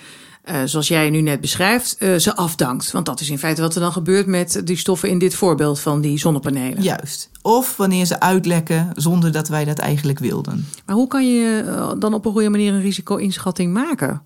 Uh, 0.51 0.61
zoals 0.65 0.89
jij 0.89 1.11
nu 1.11 1.21
net 1.21 1.41
beschrijft, 1.41 1.97
uh, 1.99 2.17
ze 2.17 2.37
afdankt. 2.37 2.91
Want 2.91 3.07
dat 3.07 3.21
is 3.21 3.31
in 3.31 3.39
feite 3.39 3.61
wat 3.61 3.75
er 3.75 3.81
dan 3.81 3.93
gebeurt 3.93 4.27
met 4.27 4.61
die 4.65 4.77
stoffen 4.77 5.09
in 5.09 5.19
dit 5.19 5.35
voorbeeld 5.35 5.81
van 5.81 6.01
die 6.01 6.19
zonnepanelen. 6.19 6.83
Juist. 6.83 7.31
Of 7.43 7.77
wanneer 7.77 8.05
ze 8.05 8.21
uitlekken 8.21 8.91
zonder 8.95 9.33
dat 9.33 9.49
wij 9.49 9.65
dat 9.65 9.79
eigenlijk 9.79 10.19
wilden. 10.19 10.69
Maar 10.87 10.95
hoe 10.95 11.09
kan 11.09 11.33
je 11.33 11.95
dan 11.99 12.15
op 12.15 12.25
een 12.25 12.33
goede 12.33 12.51
manier 12.51 12.73
een 12.73 12.81
risico-inschatting 12.81 13.73
maken? 13.73 14.23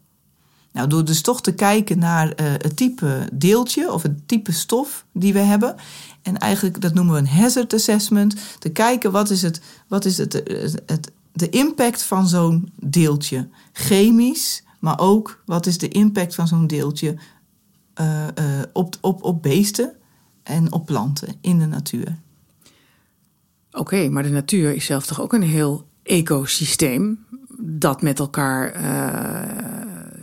Nou, 0.72 0.88
door 0.88 1.04
dus 1.04 1.20
toch 1.20 1.40
te 1.40 1.52
kijken 1.52 1.98
naar 1.98 2.26
uh, 2.26 2.32
het 2.36 2.76
type 2.76 3.28
deeltje 3.32 3.92
of 3.92 4.02
het 4.02 4.28
type 4.28 4.52
stof 4.52 5.04
die 5.12 5.32
we 5.32 5.38
hebben. 5.38 5.74
En 6.22 6.36
eigenlijk, 6.36 6.80
dat 6.80 6.94
noemen 6.94 7.14
we 7.14 7.20
een 7.20 7.28
hazard 7.28 7.74
assessment. 7.74 8.34
Te 8.58 8.68
kijken 8.68 9.12
wat 9.12 9.30
is, 9.30 9.42
het, 9.42 9.60
wat 9.88 10.04
is 10.04 10.18
het, 10.18 10.32
het, 10.32 10.82
het 10.86 11.10
de 11.32 11.48
impact 11.48 12.02
van 12.02 12.28
zo'n 12.28 12.72
deeltje. 12.80 13.48
Chemisch, 13.72 14.62
maar 14.78 14.98
ook 14.98 15.42
wat 15.46 15.66
is 15.66 15.78
de 15.78 15.88
impact 15.88 16.34
van 16.34 16.46
zo'n 16.46 16.66
deeltje 16.66 17.16
uh, 18.00 18.26
uh, 18.38 18.62
op, 18.72 18.94
op, 19.00 19.22
op 19.22 19.42
beesten 19.42 19.92
en 20.42 20.72
op 20.72 20.86
planten 20.86 21.34
in 21.40 21.58
de 21.58 21.66
natuur. 21.66 22.18
Oké, 23.70 23.78
okay, 23.80 24.08
maar 24.08 24.22
de 24.22 24.28
natuur 24.28 24.74
is 24.74 24.84
zelf 24.84 25.06
toch 25.06 25.20
ook 25.20 25.32
een 25.32 25.42
heel 25.42 25.86
ecosysteem 26.02 27.24
dat 27.60 28.02
met 28.02 28.18
elkaar 28.18 28.72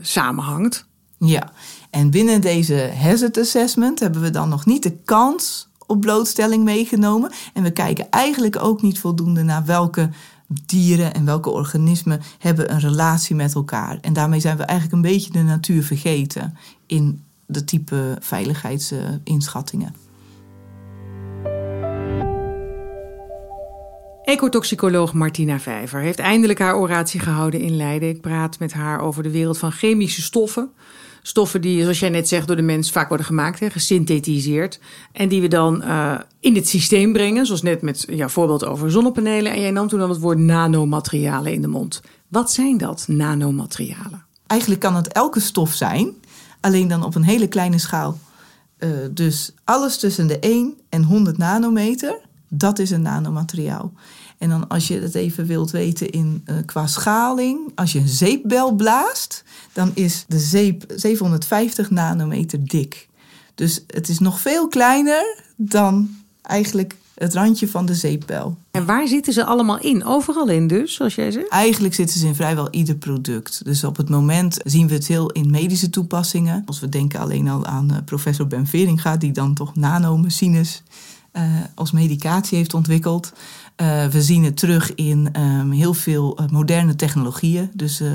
samenhangt. 0.02 0.88
Ja, 1.18 1.52
en 1.90 2.10
binnen 2.10 2.42
deze 2.42 2.92
hazard 3.02 3.38
assessment 3.38 4.00
hebben 4.00 4.22
we 4.22 4.30
dan 4.30 4.50
nog 4.50 4.66
niet 4.66 4.84
de 4.84 4.98
kans 5.06 5.70
op 5.88 6.02
blootstelling 6.02 6.64
meegenomen. 6.64 7.32
En 7.54 7.64
we 7.64 7.72
kijken 7.72 8.10
eigenlijk 8.10 8.64
ook 8.64 8.82
niet 8.82 9.00
voldoende 9.00 9.44
naar 9.44 9.66
welke 9.66 10.10
dieren 10.48 11.14
en 11.14 11.26
welke 11.26 11.50
organismen 11.50 12.22
hebben 12.40 12.72
een 12.72 12.80
relatie 12.80 13.36
met 13.36 13.56
elkaar. 13.56 13.98
En 14.02 14.14
daarmee 14.14 14.40
zijn 14.40 14.58
we 14.58 14.64
eigenlijk 14.64 15.04
een 15.04 15.12
beetje 15.12 15.32
de 15.32 15.44
natuur 15.44 15.84
vergeten 15.84 16.58
in 16.86 17.24
de 17.46 17.64
type 17.64 18.18
veiligheidsinschattingen. 18.20 19.96
Ecotoxicoloog 24.24 25.14
Martina 25.14 25.60
Vijver 25.60 26.02
heeft 26.02 26.20
eindelijk 26.20 26.60
haar 26.60 26.76
oratie 26.76 27.20
gehouden 27.20 27.60
in 27.60 27.76
Leiden. 27.76 28.10
Ik 28.10 28.22
praat 28.22 28.60
met 28.60 28.74
haar 28.74 29.00
over 29.00 29.24
de 29.24 29.32
wereld 29.32 29.58
van 29.58 29.72
chemische 29.72 30.22
stoffen. 30.22 30.72
Stoffen 31.28 31.62
die, 31.62 31.82
zoals 31.82 32.00
jij 32.00 32.10
net 32.10 32.28
zegt, 32.28 32.48
door 32.48 32.56
de 32.56 32.62
mens 32.62 32.92
vaak 32.92 33.08
worden 33.08 33.26
gemaakt, 33.26 33.60
hè, 33.60 33.70
gesynthetiseerd. 33.70 34.80
En 35.12 35.30
die 35.30 35.42
we 35.42 35.48
dan 35.48 35.84
uh, 35.84 36.20
in 36.40 36.56
het 36.56 36.68
systeem 36.68 37.14
brengen, 37.14 37.46
zoals 37.46 37.62
net 37.62 37.82
met 37.82 38.06
jouw 38.10 38.28
voorbeeld 38.28 38.66
over 38.66 38.92
zonnepanelen. 38.92 39.52
En 39.52 39.62
jij 39.62 39.72
nam 39.72 39.88
toen 39.88 40.00
dan 40.00 40.10
het 40.10 40.20
woord 40.20 40.38
nanomaterialen 40.38 41.54
in 41.54 41.62
de 41.62 41.68
mond. 41.68 42.02
Wat 42.28 42.52
zijn 42.52 42.78
dat, 42.78 43.06
nanomaterialen? 43.08 44.26
Eigenlijk 44.48 44.82
kan 44.82 44.96
het 44.96 45.08
elke 45.08 45.40
stof 45.40 45.74
zijn, 45.74 46.14
alleen 46.60 46.88
dan 46.88 47.04
op 47.04 47.16
een 47.16 47.24
hele 47.24 47.48
kleine 47.48 47.78
schaal. 47.78 48.20
Uh, 48.80 48.90
dus 49.12 49.54
alles 49.64 49.98
tussen 49.98 50.28
de 50.28 50.40
1 50.40 50.74
en 50.90 51.04
100 51.04 51.38
nanometer, 51.38 52.20
dat 52.50 52.80
is 52.80 52.90
een 52.92 53.02
nanomateriaal. 53.02 53.94
En 54.38 54.50
dan 54.50 54.68
als 54.68 54.88
je 54.88 55.00
het 55.00 55.16
even 55.16 55.46
wilt 55.46 55.72
weten 55.72 56.10
in, 56.10 56.44
uh, 56.46 56.56
qua 56.66 56.88
schaling, 56.88 57.72
als 57.76 57.92
je 57.92 58.00
een 58.00 58.08
zeepbel 58.08 58.74
blaast, 58.74 59.44
dan 59.74 59.92
is 59.94 60.26
de 60.28 60.40
zeep 60.40 60.86
750 60.96 61.90
nanometer 61.90 62.68
dik. 62.68 63.08
Dus 63.56 63.84
het 63.88 64.10
is 64.10 64.20
nog 64.20 64.40
veel 64.40 64.68
kleiner 64.68 65.44
dan 65.56 66.16
eigenlijk 66.42 66.96
het 67.16 67.34
randje 67.34 67.68
van 67.68 67.86
de 67.86 67.96
zeepbel. 67.96 68.58
En 68.72 68.86
waar 68.86 69.08
zitten 69.08 69.34
ze 69.34 69.46
allemaal 69.46 69.80
in? 69.80 70.06
Overal 70.06 70.48
in 70.48 70.68
dus, 70.68 70.94
zoals 70.94 71.16
jij 71.16 71.32
zegt? 71.32 71.50
Eigenlijk 71.50 71.94
zitten 71.94 72.20
ze 72.20 72.28
in 72.28 72.36
vrijwel 72.36 72.70
ieder 72.70 72.96
product. 72.96 73.66
Dus 73.66 73.84
op 73.84 73.98
het 73.98 74.10
moment 74.10 74.58
zien 74.64 74.88
we 74.88 74.94
het 74.94 75.08
heel 75.08 75.32
in 75.32 75.52
medische 75.52 75.90
toepassingen. 75.90 76.64
Als 76.66 76.80
we 76.80 76.90
denken 76.90 77.20
alleen 77.20 77.48
al 77.48 77.66
aan 77.66 77.92
uh, 77.92 77.98
professor 78.06 78.48
Ben 78.48 78.68
Veringa, 78.68 79.18
die 79.18 79.32
dan 79.32 79.54
toch 79.54 79.76
nanomachines 79.76 80.84
uh, 81.34 81.44
als 81.76 81.92
medicatie 81.92 82.58
heeft 82.58 82.74
ontwikkeld. 82.74 83.34
Uh, 83.82 84.06
we 84.06 84.22
zien 84.22 84.44
het 84.44 84.58
terug 84.58 84.96
in 84.96 85.40
um, 85.40 85.72
heel 85.72 85.94
veel 85.94 86.42
uh, 86.42 86.48
moderne 86.50 86.96
technologieën. 86.96 87.70
Dus 87.74 88.02
uh, 88.02 88.12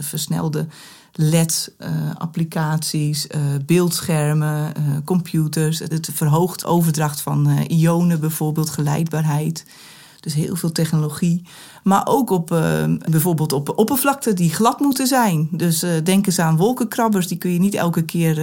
versnelde 0.00 0.66
LED-applicaties, 1.12 3.26
beeldschermen, 3.66 4.72
computers. 5.04 5.78
Het 5.78 6.10
verhoogt 6.12 6.64
overdracht 6.64 7.20
van 7.20 7.58
ionen, 7.66 8.20
bijvoorbeeld 8.20 8.70
geleidbaarheid. 8.70 9.66
Dus 10.20 10.34
heel 10.34 10.56
veel 10.56 10.72
technologie. 10.72 11.42
Maar 11.82 12.02
ook 12.04 12.30
op 12.30 12.46
bijvoorbeeld 13.10 13.52
op 13.52 13.78
oppervlakten 13.78 14.36
die 14.36 14.54
glad 14.54 14.80
moeten 14.80 15.06
zijn. 15.06 15.48
Dus 15.50 15.84
denk 16.04 16.26
eens 16.26 16.38
aan 16.38 16.56
wolkenkrabbers. 16.56 17.26
Die 17.26 17.38
kun 17.38 17.52
je 17.52 17.58
niet 17.58 17.74
elke 17.74 18.02
keer 18.02 18.36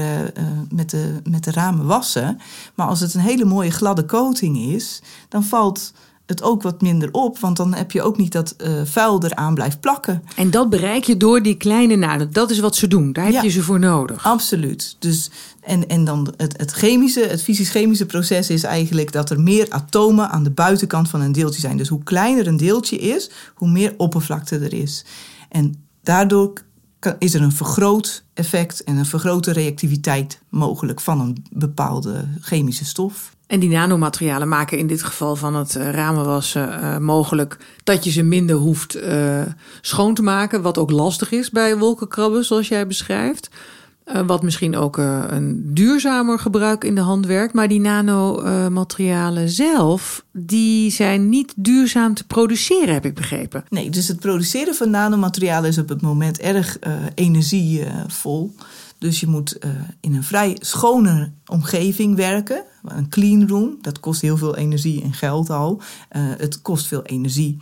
met, 0.69 0.89
de, 0.89 1.15
met 1.29 1.43
de 1.43 1.51
ramen 1.51 1.85
wassen. 1.85 2.39
Maar 2.75 2.87
als 2.87 2.99
het 2.99 3.13
een 3.13 3.21
hele 3.21 3.45
mooie 3.45 3.71
gladde 3.71 4.05
coating 4.05 4.57
is, 4.57 5.01
dan 5.29 5.43
valt 5.43 5.93
het 6.29 6.43
ook 6.43 6.61
wat 6.61 6.81
minder 6.81 7.09
op. 7.11 7.39
Want 7.39 7.57
dan 7.57 7.73
heb 7.73 7.91
je 7.91 8.01
ook 8.01 8.17
niet 8.17 8.31
dat 8.31 8.55
uh, 8.57 8.81
vuil 8.83 9.23
eraan 9.23 9.53
blijft 9.53 9.79
plakken. 9.79 10.23
En 10.35 10.51
dat 10.51 10.69
bereik 10.69 11.03
je 11.03 11.17
door 11.17 11.41
die 11.41 11.55
kleine 11.55 11.95
naden. 11.95 12.33
Dat 12.33 12.51
is 12.51 12.59
wat 12.59 12.75
ze 12.75 12.87
doen. 12.87 13.13
Daar 13.13 13.25
heb 13.25 13.33
ja, 13.33 13.41
je 13.41 13.49
ze 13.49 13.63
voor 13.63 13.79
nodig. 13.79 14.25
Absoluut. 14.25 14.95
Dus, 14.99 15.29
en, 15.61 15.87
en 15.87 16.05
dan 16.05 16.33
het, 16.37 16.57
het 16.57 16.71
chemische, 16.71 17.21
het 17.21 17.43
fysisch-chemische 17.43 18.05
proces 18.05 18.49
is 18.49 18.63
eigenlijk 18.63 19.11
dat 19.11 19.29
er 19.29 19.39
meer 19.39 19.65
atomen 19.69 20.29
aan 20.29 20.43
de 20.43 20.51
buitenkant 20.51 21.09
van 21.09 21.21
een 21.21 21.31
deeltje 21.31 21.59
zijn. 21.59 21.77
Dus 21.77 21.87
hoe 21.87 22.03
kleiner 22.03 22.47
een 22.47 22.57
deeltje 22.57 22.97
is, 22.97 23.29
hoe 23.55 23.69
meer 23.69 23.93
oppervlakte 23.97 24.57
er 24.57 24.73
is. 24.73 25.05
En 25.49 25.83
daardoor 26.03 26.53
is 27.19 27.33
er 27.33 27.41
een 27.41 27.51
vergroot 27.51 28.23
effect 28.33 28.83
en 28.83 28.97
een 28.97 29.05
vergrote 29.05 29.51
reactiviteit 29.51 30.41
mogelijk 30.49 31.01
van 31.01 31.19
een 31.19 31.45
bepaalde 31.51 32.27
chemische 32.39 32.85
stof. 32.85 33.37
En 33.47 33.59
die 33.59 33.69
nanomaterialen 33.69 34.47
maken 34.47 34.77
in 34.77 34.87
dit 34.87 35.03
geval 35.03 35.35
van 35.35 35.55
het 35.55 35.75
uh, 35.75 35.89
ramenwassen 35.89 36.69
uh, 36.69 36.97
mogelijk 36.97 37.57
dat 37.83 38.03
je 38.03 38.11
ze 38.11 38.23
minder 38.23 38.55
hoeft 38.55 38.97
uh, 38.97 39.41
schoon 39.81 40.13
te 40.13 40.21
maken. 40.21 40.61
Wat 40.61 40.77
ook 40.77 40.91
lastig 40.91 41.31
is 41.31 41.49
bij 41.49 41.77
wolkenkrabben, 41.77 42.45
zoals 42.45 42.67
jij 42.67 42.87
beschrijft. 42.87 43.49
Wat 44.25 44.43
misschien 44.43 44.75
ook 44.75 44.97
een 44.97 45.73
duurzamer 45.73 46.39
gebruik 46.39 46.83
in 46.83 46.95
de 46.95 47.01
hand 47.01 47.25
werkt. 47.25 47.53
Maar 47.53 47.67
die 47.67 47.79
nanomaterialen 47.79 49.49
zelf, 49.49 50.25
die 50.31 50.91
zijn 50.91 51.29
niet 51.29 51.53
duurzaam 51.55 52.13
te 52.13 52.25
produceren, 52.25 52.93
heb 52.93 53.05
ik 53.05 53.15
begrepen. 53.15 53.63
Nee, 53.69 53.89
dus 53.89 54.07
het 54.07 54.19
produceren 54.19 54.75
van 54.75 54.89
nanomaterialen 54.89 55.69
is 55.69 55.77
op 55.77 55.89
het 55.89 56.01
moment 56.01 56.39
erg 56.39 56.77
energievol. 57.15 58.55
Dus 58.97 59.19
je 59.19 59.27
moet 59.27 59.57
in 59.99 60.15
een 60.15 60.23
vrij 60.23 60.57
schone 60.59 61.31
omgeving 61.45 62.15
werken. 62.15 62.63
Een 62.83 63.09
clean 63.09 63.47
room, 63.47 63.77
dat 63.81 63.99
kost 63.99 64.21
heel 64.21 64.37
veel 64.37 64.55
energie 64.55 65.03
en 65.03 65.13
geld 65.13 65.49
al. 65.49 65.81
Het 66.17 66.61
kost 66.61 66.87
veel 66.87 67.03
energie 67.03 67.57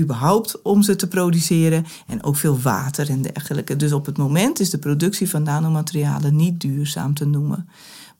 überhaupt 0.00 0.62
om 0.62 0.82
ze 0.82 0.96
te 0.96 1.08
produceren. 1.08 1.84
En 2.06 2.24
ook 2.24 2.36
veel 2.36 2.60
water 2.60 3.10
en 3.10 3.22
dergelijke. 3.22 3.76
Dus 3.76 3.92
op 3.92 4.06
het 4.06 4.16
moment 4.16 4.60
is 4.60 4.70
de 4.70 4.78
productie 4.78 5.30
van 5.30 5.42
nanomaterialen 5.42 6.36
niet 6.36 6.60
duurzaam 6.60 7.14
te 7.14 7.26
noemen. 7.26 7.68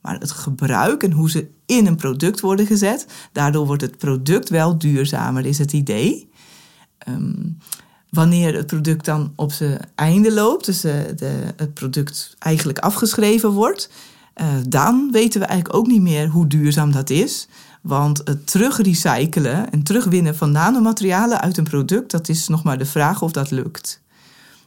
Maar 0.01 0.19
het 0.19 0.31
gebruik 0.31 1.03
en 1.03 1.13
hoe 1.13 1.31
ze 1.31 1.49
in 1.67 1.87
een 1.87 1.97
product 1.97 2.41
worden 2.41 2.67
gezet, 2.67 3.07
daardoor 3.33 3.67
wordt 3.67 3.83
het 3.83 3.99
product 3.99 4.49
wel 4.49 4.79
duurzamer, 4.79 5.47
is 5.47 5.59
het 5.59 5.73
idee. 5.73 6.31
Um, 7.09 7.59
wanneer 8.11 8.55
het 8.55 8.67
product 8.67 9.05
dan 9.05 9.33
op 9.37 9.53
zijn 9.53 9.81
einde 9.95 10.33
loopt, 10.33 10.67
dus 10.67 10.85
eh, 10.85 10.95
de, 11.17 11.53
het 11.57 11.75
product 11.75 12.37
eigenlijk 12.39 12.79
afgeschreven 12.79 13.51
wordt, 13.51 13.91
uh, 14.41 14.47
dan 14.69 15.09
weten 15.13 15.41
we 15.41 15.47
eigenlijk 15.47 15.79
ook 15.79 15.87
niet 15.87 16.03
meer 16.03 16.29
hoe 16.29 16.47
duurzaam 16.47 16.93
dat 16.93 17.11
is. 17.11 17.49
Want 17.81 18.21
het 18.25 18.47
terugrecyclen 18.47 19.71
en 19.71 19.83
terugwinnen 19.83 20.37
van 20.37 20.53
nanomaterialen 20.53 21.41
uit 21.41 21.57
een 21.57 21.65
product, 21.65 22.11
dat 22.11 22.29
is 22.29 22.49
nog 22.49 22.63
maar 22.63 22.79
de 22.79 22.87
vraag 22.87 23.23
of 23.23 23.33
dat 23.33 23.51
lukt. 23.51 24.01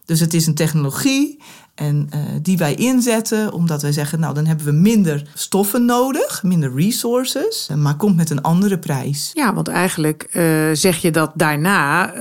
Dus 0.05 0.19
het 0.19 0.33
is 0.33 0.47
een 0.47 0.55
technologie 0.55 1.39
en 1.75 2.09
uh, 2.13 2.19
die 2.41 2.57
wij 2.57 2.75
inzetten 2.75 3.51
omdat 3.51 3.81
wij 3.81 3.91
zeggen, 3.91 4.19
nou 4.19 4.33
dan 4.33 4.45
hebben 4.45 4.65
we 4.65 4.71
minder 4.71 5.27
stoffen 5.33 5.85
nodig, 5.85 6.43
minder 6.43 6.75
resources, 6.75 7.69
maar 7.75 7.95
komt 7.95 8.15
met 8.15 8.29
een 8.29 8.41
andere 8.41 8.79
prijs. 8.79 9.31
Ja, 9.33 9.53
want 9.53 9.67
eigenlijk 9.67 10.27
uh, 10.31 10.69
zeg 10.73 10.97
je 10.97 11.11
dat 11.11 11.31
daarna 11.35 12.13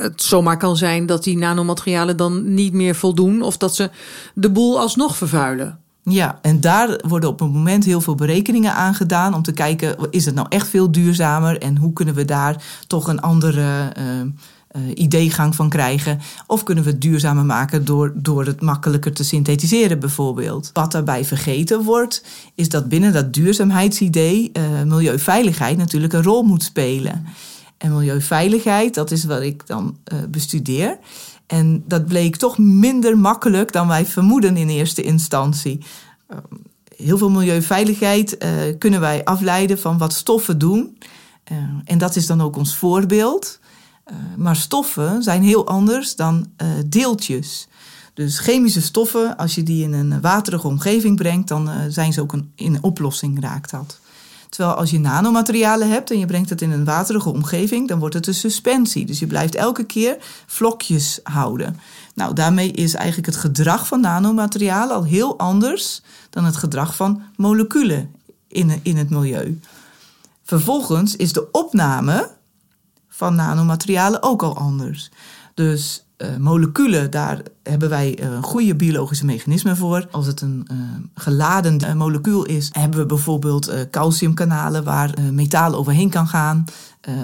het 0.00 0.22
zomaar 0.22 0.56
kan 0.56 0.76
zijn 0.76 1.06
dat 1.06 1.24
die 1.24 1.36
nanomaterialen 1.36 2.16
dan 2.16 2.54
niet 2.54 2.72
meer 2.72 2.94
voldoen 2.94 3.42
of 3.42 3.56
dat 3.56 3.76
ze 3.76 3.90
de 4.34 4.50
boel 4.50 4.80
alsnog 4.80 5.16
vervuilen. 5.16 5.78
Ja, 6.08 6.38
en 6.42 6.60
daar 6.60 7.00
worden 7.08 7.28
op 7.28 7.40
het 7.40 7.52
moment 7.52 7.84
heel 7.84 8.00
veel 8.00 8.14
berekeningen 8.14 8.74
aan 8.74 8.94
gedaan 8.94 9.34
om 9.34 9.42
te 9.42 9.52
kijken, 9.52 9.96
is 10.10 10.24
het 10.24 10.34
nou 10.34 10.46
echt 10.48 10.68
veel 10.68 10.92
duurzamer 10.92 11.58
en 11.58 11.76
hoe 11.76 11.92
kunnen 11.92 12.14
we 12.14 12.24
daar 12.24 12.62
toch 12.86 13.08
een 13.08 13.20
andere 13.20 13.92
uh, 14.76 14.82
ideegang 14.94 15.54
van 15.54 15.68
krijgen. 15.68 16.20
Of 16.46 16.62
kunnen 16.62 16.84
we 16.84 16.90
het 16.90 17.00
duurzamer 17.00 17.44
maken 17.44 17.84
door, 17.84 18.12
door 18.14 18.46
het 18.46 18.60
makkelijker 18.60 19.12
te 19.12 19.24
synthetiseren 19.24 19.98
bijvoorbeeld. 20.00 20.70
Wat 20.72 20.92
daarbij 20.92 21.24
vergeten 21.24 21.82
wordt, 21.82 22.24
is 22.54 22.68
dat 22.68 22.88
binnen 22.88 23.12
dat 23.12 23.32
duurzaamheidsidee 23.32 24.50
uh, 24.52 24.82
milieuveiligheid 24.82 25.76
natuurlijk 25.76 26.12
een 26.12 26.22
rol 26.22 26.42
moet 26.42 26.62
spelen. 26.62 27.26
En 27.78 27.92
milieuveiligheid, 27.92 28.94
dat 28.94 29.10
is 29.10 29.24
wat 29.24 29.42
ik 29.42 29.66
dan 29.66 29.96
uh, 30.12 30.18
bestudeer. 30.30 30.98
En 31.48 31.84
dat 31.86 32.06
bleek 32.06 32.36
toch 32.36 32.58
minder 32.58 33.18
makkelijk 33.18 33.72
dan 33.72 33.88
wij 33.88 34.06
vermoeden 34.06 34.56
in 34.56 34.68
eerste 34.68 35.02
instantie. 35.02 35.84
heel 36.96 37.18
veel 37.18 37.30
milieuveiligheid 37.30 38.38
kunnen 38.78 39.00
wij 39.00 39.24
afleiden 39.24 39.78
van 39.78 39.98
wat 39.98 40.12
stoffen 40.12 40.58
doen. 40.58 40.98
en 41.84 41.98
dat 41.98 42.16
is 42.16 42.26
dan 42.26 42.40
ook 42.40 42.56
ons 42.56 42.76
voorbeeld. 42.76 43.58
Maar 44.36 44.56
stoffen 44.56 45.22
zijn 45.22 45.42
heel 45.42 45.66
anders 45.66 46.16
dan 46.16 46.46
deeltjes. 46.86 47.68
Dus 48.14 48.38
chemische 48.38 48.82
stoffen, 48.82 49.36
als 49.36 49.54
je 49.54 49.62
die 49.62 49.82
in 49.82 49.92
een 49.92 50.20
waterige 50.20 50.66
omgeving 50.66 51.16
brengt, 51.16 51.48
dan 51.48 51.70
zijn 51.88 52.12
ze 52.12 52.20
ook 52.20 52.32
een, 52.32 52.52
in 52.54 52.82
oplossing 52.82 53.40
raakt 53.40 53.70
dat. 53.70 53.98
Terwijl 54.48 54.76
als 54.76 54.90
je 54.90 55.00
nanomaterialen 55.00 55.90
hebt 55.90 56.10
en 56.10 56.18
je 56.18 56.26
brengt 56.26 56.50
het 56.50 56.62
in 56.62 56.70
een 56.70 56.84
waterige 56.84 57.28
omgeving, 57.28 57.88
dan 57.88 57.98
wordt 57.98 58.14
het 58.14 58.26
een 58.26 58.34
suspensie. 58.34 59.06
Dus 59.06 59.18
je 59.18 59.26
blijft 59.26 59.54
elke 59.54 59.84
keer 59.84 60.16
vlokjes 60.46 61.20
houden. 61.22 61.80
Nou, 62.14 62.34
daarmee 62.34 62.70
is 62.70 62.94
eigenlijk 62.94 63.26
het 63.26 63.36
gedrag 63.36 63.86
van 63.86 64.00
nanomaterialen 64.00 64.96
al 64.96 65.04
heel 65.04 65.38
anders 65.38 66.02
dan 66.30 66.44
het 66.44 66.56
gedrag 66.56 66.96
van 66.96 67.22
moleculen 67.36 68.14
in, 68.48 68.80
in 68.82 68.96
het 68.96 69.10
milieu. 69.10 69.60
Vervolgens 70.44 71.16
is 71.16 71.32
de 71.32 71.50
opname 71.50 72.30
van 73.08 73.34
nanomaterialen 73.34 74.22
ook 74.22 74.42
al 74.42 74.56
anders. 74.56 75.10
Dus 75.54 76.04
uh, 76.18 76.36
moleculen, 76.36 77.10
daar 77.10 77.42
hebben 77.62 77.88
wij 77.88 78.18
uh, 78.22 78.42
goede 78.42 78.74
biologische 78.74 79.24
mechanismen 79.24 79.76
voor. 79.76 80.06
Als 80.10 80.26
het 80.26 80.40
een 80.40 80.68
uh, 80.72 80.78
geladen 81.14 81.96
molecuul 81.96 82.44
is, 82.44 82.68
hebben 82.72 82.98
we 82.98 83.06
bijvoorbeeld 83.06 83.72
calciumkanalen 83.90 84.84
waar 84.84 85.14
metaal 85.32 85.74
overheen 85.74 86.10
kan 86.10 86.26
gaan. 86.26 86.64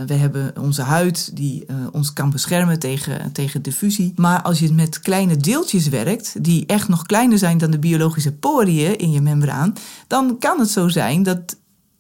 we 0.07 0.15
hebben 0.15 0.53
onze 0.61 0.83
huid 0.83 1.37
die 1.37 1.67
ons 1.93 2.13
kan 2.13 2.31
beschermen 2.31 2.79
tegen, 2.79 3.33
tegen 3.33 3.63
diffusie. 3.63 4.13
Maar 4.17 4.43
als 4.43 4.59
je 4.59 4.73
met 4.73 5.01
kleine 5.01 5.37
deeltjes 5.37 5.89
werkt, 5.89 6.45
die 6.45 6.67
echt 6.67 6.89
nog 6.89 7.07
kleiner 7.07 7.39
zijn 7.39 7.59
dan 7.59 7.71
de 7.71 7.79
biologische 7.79 8.33
poriën 8.33 8.99
in 8.99 9.11
je 9.11 9.21
membraan, 9.21 9.73
dan 10.07 10.39
kan 10.39 10.59
het 10.59 10.71
zo 10.71 10.89
zijn 10.89 11.23
dat 11.23 11.57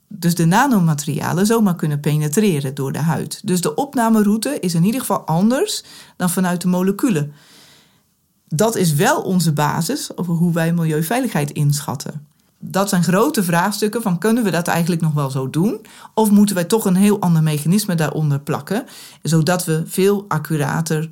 dus 0.08 0.34
de 0.34 0.44
nanomaterialen 0.44 1.46
zomaar 1.46 1.74
kunnen 1.74 2.00
penetreren 2.00 2.74
door 2.74 2.92
de 2.92 2.98
huid. 2.98 3.40
Dus 3.44 3.60
de 3.60 3.74
opnameroute 3.74 4.60
is 4.60 4.74
in 4.74 4.84
ieder 4.84 5.00
geval 5.00 5.20
anders 5.20 5.84
dan 6.16 6.30
vanuit 6.30 6.60
de 6.60 6.68
moleculen. 6.68 7.32
dat 8.48 8.76
is 8.76 8.94
wel 8.94 9.22
onze 9.22 9.52
basis 9.52 10.16
over 10.16 10.34
hoe 10.34 10.52
wij 10.52 10.72
milieuveiligheid 10.72 11.50
inschatten. 11.50 12.26
Dat 12.58 12.88
zijn 12.88 13.04
grote 13.04 13.42
vraagstukken 13.42 14.02
van 14.02 14.18
kunnen 14.18 14.44
we 14.44 14.50
dat 14.50 14.66
eigenlijk 14.66 15.02
nog 15.02 15.12
wel 15.12 15.30
zo 15.30 15.50
doen? 15.50 15.86
Of 16.14 16.30
moeten 16.30 16.54
wij 16.54 16.64
toch 16.64 16.84
een 16.84 16.96
heel 16.96 17.20
ander 17.20 17.42
mechanisme 17.42 17.94
daaronder 17.94 18.40
plakken, 18.40 18.84
zodat 19.22 19.64
we 19.64 19.82
veel 19.86 20.24
accurater 20.28 21.10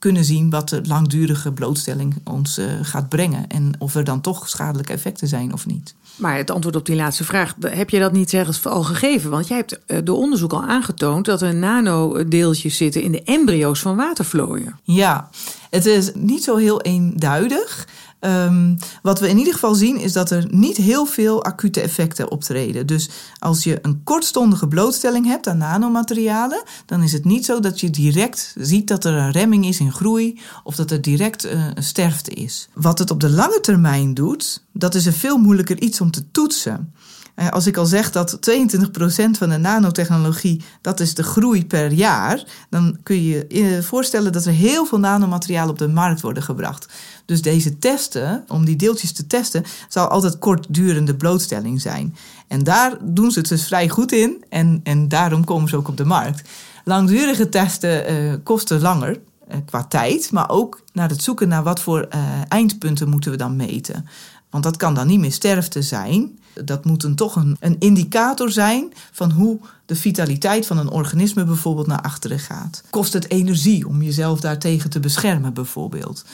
kunnen 0.00 0.24
zien 0.24 0.50
wat 0.50 0.68
de 0.68 0.80
langdurige 0.82 1.52
blootstelling 1.52 2.14
ons 2.24 2.58
uh, 2.58 2.66
gaat 2.82 3.08
brengen 3.08 3.48
en 3.48 3.72
of 3.78 3.94
er 3.94 4.04
dan 4.04 4.20
toch 4.20 4.48
schadelijke 4.48 4.92
effecten 4.92 5.28
zijn 5.28 5.52
of 5.52 5.66
niet. 5.66 5.94
Maar 6.16 6.36
het 6.36 6.50
antwoord 6.50 6.76
op 6.76 6.86
die 6.86 6.96
laatste 6.96 7.24
vraag, 7.24 7.54
heb 7.60 7.90
je 7.90 7.98
dat 7.98 8.12
niet 8.12 8.32
ergens 8.32 8.66
al 8.66 8.82
gegeven? 8.82 9.30
Want 9.30 9.48
jij 9.48 9.56
hebt 9.56 9.78
uh, 9.86 9.98
door 10.04 10.16
onderzoek 10.16 10.52
al 10.52 10.62
aangetoond 10.62 11.24
dat 11.24 11.42
er 11.42 11.54
nanodeeltjes 11.54 12.76
zitten 12.76 13.02
in 13.02 13.12
de 13.12 13.22
embryo's 13.22 13.80
van 13.80 13.96
watervlooien. 13.96 14.78
Ja, 14.82 15.30
het 15.70 15.86
is 15.86 16.10
niet 16.14 16.44
zo 16.44 16.56
heel 16.56 16.80
eenduidig. 16.80 17.88
Um, 18.20 18.76
wat 19.02 19.20
we 19.20 19.28
in 19.28 19.38
ieder 19.38 19.52
geval 19.52 19.74
zien 19.74 19.96
is 19.96 20.12
dat 20.12 20.30
er 20.30 20.46
niet 20.50 20.76
heel 20.76 21.06
veel 21.06 21.44
acute 21.44 21.80
effecten 21.80 22.30
optreden. 22.30 22.86
Dus 22.86 23.10
als 23.38 23.64
je 23.64 23.78
een 23.82 24.00
kortstondige 24.04 24.68
blootstelling 24.68 25.26
hebt 25.26 25.48
aan 25.48 25.58
nanomaterialen, 25.58 26.62
dan 26.86 27.02
is 27.02 27.12
het 27.12 27.24
niet 27.24 27.44
zo 27.44 27.60
dat 27.60 27.80
je 27.80 27.90
direct 27.90 28.54
ziet 28.58 28.88
dat 28.88 29.04
er 29.04 29.14
een 29.14 29.30
remming 29.30 29.66
is 29.66 29.80
in 29.80 29.92
groei 29.92 30.40
of 30.64 30.74
dat 30.74 30.90
er 30.90 31.02
direct 31.02 31.46
uh, 31.46 31.66
een 31.74 31.82
sterfte 31.82 32.30
is. 32.30 32.68
Wat 32.74 32.98
het 32.98 33.10
op 33.10 33.20
de 33.20 33.30
lange 33.30 33.60
termijn 33.60 34.14
doet, 34.14 34.64
dat 34.72 34.94
is 34.94 35.06
een 35.06 35.12
veel 35.12 35.38
moeilijker 35.38 35.80
iets 35.80 36.00
om 36.00 36.10
te 36.10 36.30
toetsen. 36.30 36.94
Eh, 37.40 37.48
als 37.48 37.66
ik 37.66 37.76
al 37.76 37.86
zeg 37.86 38.10
dat 38.10 38.40
22% 38.40 39.38
van 39.38 39.48
de 39.48 39.56
nanotechnologie, 39.56 40.62
dat 40.80 41.00
is 41.00 41.14
de 41.14 41.22
groei 41.22 41.66
per 41.66 41.92
jaar, 41.92 42.44
dan 42.70 42.98
kun 43.02 43.22
je 43.22 43.44
je 43.48 43.82
voorstellen 43.82 44.32
dat 44.32 44.44
er 44.44 44.52
heel 44.52 44.86
veel 44.86 44.98
nanomateriaal 44.98 45.68
op 45.68 45.78
de 45.78 45.88
markt 45.88 46.20
worden 46.20 46.42
gebracht. 46.42 46.88
Dus 47.24 47.42
deze 47.42 47.78
testen, 47.78 48.44
om 48.48 48.64
die 48.64 48.76
deeltjes 48.76 49.12
te 49.12 49.26
testen, 49.26 49.64
zal 49.88 50.08
altijd 50.08 50.38
kortdurende 50.38 51.16
blootstelling 51.16 51.80
zijn. 51.80 52.16
En 52.48 52.64
daar 52.64 52.96
doen 53.02 53.30
ze 53.30 53.38
het 53.38 53.48
dus 53.48 53.66
vrij 53.66 53.88
goed 53.88 54.12
in 54.12 54.44
en, 54.48 54.80
en 54.82 55.08
daarom 55.08 55.44
komen 55.44 55.68
ze 55.68 55.76
ook 55.76 55.88
op 55.88 55.96
de 55.96 56.04
markt. 56.04 56.48
Langdurige 56.84 57.48
testen 57.48 58.12
uh, 58.12 58.34
kosten 58.42 58.80
langer 58.80 59.20
uh, 59.50 59.56
qua 59.64 59.84
tijd, 59.84 60.32
maar 60.32 60.50
ook 60.50 60.82
naar 60.92 61.08
het 61.08 61.22
zoeken 61.22 61.48
naar 61.48 61.62
wat 61.62 61.80
voor 61.80 62.08
eindpunten 62.48 63.08
moeten 63.08 63.30
we 63.30 63.36
dan 63.36 63.56
meten. 63.56 64.06
Want 64.50 64.64
dat 64.64 64.76
kan 64.76 64.94
dan 64.94 65.06
niet 65.06 65.20
meer 65.20 65.32
sterfte 65.32 65.82
zijn. 65.82 66.38
Dat 66.64 66.84
moet 66.84 67.02
een, 67.02 67.14
toch 67.14 67.36
een, 67.36 67.76
indicator 67.78 68.50
zijn 68.50 68.92
van 69.12 69.30
hoe 69.30 69.58
de 69.86 69.96
vitaliteit 69.96 70.66
van 70.66 70.78
een 70.78 70.90
organisme 70.90 71.44
bijvoorbeeld 71.44 71.86
naar 71.86 72.00
achteren 72.00 72.38
gaat. 72.38 72.82
Kost 72.90 73.12
het 73.12 73.30
energie 73.30 73.88
om 73.88 74.02
jezelf 74.02 74.40
daartegen 74.40 74.90
te 74.90 75.00
beschermen 75.00 75.54
bijvoorbeeld? 75.54 76.24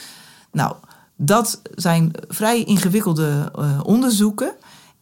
Nou, 0.53 0.75
dat 1.17 1.61
zijn 1.75 2.11
vrij 2.29 2.65
ingewikkelde 2.65 3.53
uh, 3.59 3.81
onderzoeken. 3.83 4.53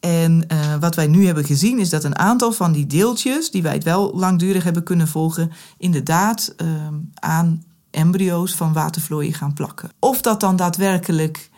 En 0.00 0.44
uh, 0.52 0.75
wat 0.80 0.94
wij 0.94 1.06
nu 1.06 1.26
hebben 1.26 1.44
gezien 1.44 1.78
is 1.78 1.90
dat 1.90 2.04
een 2.04 2.18
aantal 2.18 2.52
van 2.52 2.73
die 2.73 2.87
deeltjes, 2.87 3.50
die 3.50 3.62
wij 3.62 3.73
het 3.73 3.85
wel 3.85 4.12
langdurig 4.14 4.64
hebben 4.64 4.83
kunnen 4.83 5.09
volgen, 5.09 5.52
inderdaad 5.78 6.54
uh, 6.62 6.68
aan 7.14 7.64
embryo's 7.90 8.54
van 8.54 8.73
watervlooien 8.73 9.35
gaan 9.35 9.52
plakken. 9.52 9.90
Of 9.99 10.21
dat 10.21 10.40
dan 10.40 10.56
daadwerkelijk 10.56 11.50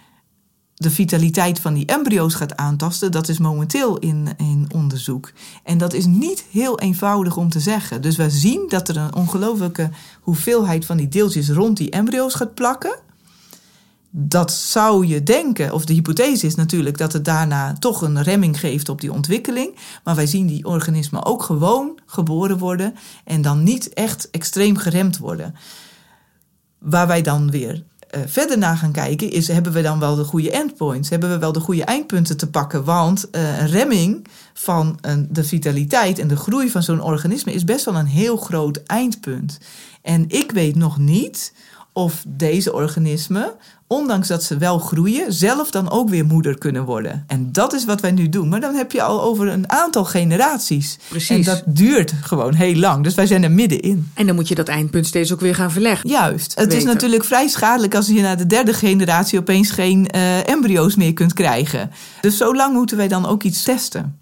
de 0.78 0.90
vitaliteit 0.90 1.60
van 1.60 1.74
die 1.74 1.86
embryo's 1.86 2.34
gaat 2.34 2.56
aantasten, 2.56 3.12
dat 3.12 3.28
is 3.28 3.38
momenteel 3.38 3.98
in, 3.98 4.28
onderzoek. 4.74 5.32
En 5.64 5.78
dat 5.78 5.92
is 5.92 6.06
niet 6.06 6.44
heel 6.50 6.78
eenvoudig 6.78 7.36
om 7.36 7.48
te 7.48 7.60
zeggen. 7.60 8.02
Dus 8.02 8.16
we 8.16 8.30
zien 8.30 8.64
dat 8.68 8.88
er 8.88 8.96
een 8.96 9.14
ongelooflijke 9.14 9.90
hoeveelheid 10.20 10.84
van 10.84 10.96
die 10.96 11.08
deeltjes 11.08 11.48
rond 11.48 11.76
die 11.76 11.90
embryo's 11.90 12.34
gaat 12.34 12.54
plakken. 12.54 12.98
Dat 14.10 14.52
zou 14.52 15.06
je 15.06 15.22
denken, 15.22 15.72
of 15.72 15.84
de 15.84 15.92
hypothese 15.92 16.46
is 16.46 16.54
natuurlijk 16.54 16.98
dat 16.98 17.12
het 17.12 17.24
daarna 17.24 17.72
toch 17.72 18.02
een 18.02 18.22
remming 18.22 18.60
geeft 18.60 18.88
op 18.88 19.00
die 19.00 19.12
ontwikkeling. 19.12 19.76
Maar 20.04 20.14
wij 20.14 20.26
zien 20.26 20.46
die 20.46 20.64
organismen 20.64 21.24
ook 21.24 21.42
gewoon 21.42 21.98
geboren 22.06 22.58
worden 22.58 22.94
en 23.24 23.42
dan 23.42 23.62
niet 23.62 23.88
echt 23.88 24.30
extreem 24.30 24.76
geremd 24.76 25.18
worden. 25.18 25.54
Waar 26.78 27.06
wij 27.06 27.22
dan 27.22 27.50
weer 27.50 27.84
uh, 28.14 28.20
verder 28.26 28.58
naar 28.58 28.76
gaan 28.76 28.92
kijken, 28.92 29.30
is 29.30 29.48
hebben 29.48 29.72
we 29.72 29.82
dan 29.82 29.98
wel 29.98 30.14
de 30.14 30.24
goede 30.24 30.50
endpoints? 30.50 31.08
Hebben 31.08 31.30
we 31.30 31.38
wel 31.38 31.52
de 31.52 31.60
goede 31.60 31.84
eindpunten 31.84 32.36
te 32.36 32.50
pakken? 32.50 32.84
Want 32.84 33.28
uh, 33.32 33.58
een 33.58 33.68
remming 33.68 34.26
van 34.52 34.98
de 35.28 35.44
vitaliteit 35.44 36.18
en 36.18 36.28
de 36.28 36.36
groei 36.36 36.70
van 36.70 36.82
zo'n 36.82 37.02
organisme 37.02 37.52
is 37.52 37.64
best 37.64 37.84
wel 37.84 37.96
een 37.96 38.06
heel 38.06 38.36
groot 38.36 38.82
eindpunt. 38.86 39.58
En 40.02 40.24
ik 40.28 40.50
weet 40.50 40.76
nog 40.76 40.98
niet 40.98 41.52
of 41.96 42.24
deze 42.26 42.72
organismen, 42.72 43.52
ondanks 43.86 44.28
dat 44.28 44.42
ze 44.42 44.56
wel 44.56 44.78
groeien, 44.78 45.32
zelf 45.32 45.70
dan 45.70 45.90
ook 45.90 46.08
weer 46.08 46.24
moeder 46.24 46.58
kunnen 46.58 46.84
worden. 46.84 47.24
En 47.26 47.52
dat 47.52 47.72
is 47.72 47.84
wat 47.84 48.00
wij 48.00 48.10
nu 48.10 48.28
doen. 48.28 48.48
Maar 48.48 48.60
dan 48.60 48.74
heb 48.74 48.92
je 48.92 49.02
al 49.02 49.22
over 49.22 49.48
een 49.48 49.70
aantal 49.70 50.04
generaties. 50.04 50.98
Precies. 51.08 51.28
En 51.28 51.42
dat 51.42 51.62
duurt 51.66 52.12
gewoon 52.22 52.54
heel 52.54 52.74
lang. 52.74 53.04
Dus 53.04 53.14
wij 53.14 53.26
zijn 53.26 53.42
er 53.42 53.50
middenin. 53.50 54.10
En 54.14 54.26
dan 54.26 54.34
moet 54.34 54.48
je 54.48 54.54
dat 54.54 54.68
eindpunt 54.68 55.06
steeds 55.06 55.32
ook 55.32 55.40
weer 55.40 55.54
gaan 55.54 55.70
verleggen. 55.70 56.10
Juist. 56.10 56.54
Het 56.54 56.72
is 56.72 56.84
natuurlijk 56.84 57.24
vrij 57.24 57.48
schadelijk 57.48 57.94
als 57.94 58.06
je 58.06 58.20
na 58.20 58.34
de 58.34 58.46
derde 58.46 58.72
generatie 58.72 59.38
opeens 59.38 59.70
geen 59.70 60.08
uh, 60.14 60.48
embryo's 60.48 60.94
meer 60.94 61.12
kunt 61.12 61.32
krijgen. 61.32 61.90
Dus 62.20 62.36
zo 62.36 62.54
lang 62.54 62.74
moeten 62.74 62.96
wij 62.96 63.08
dan 63.08 63.26
ook 63.26 63.42
iets 63.42 63.62
testen. 63.62 64.18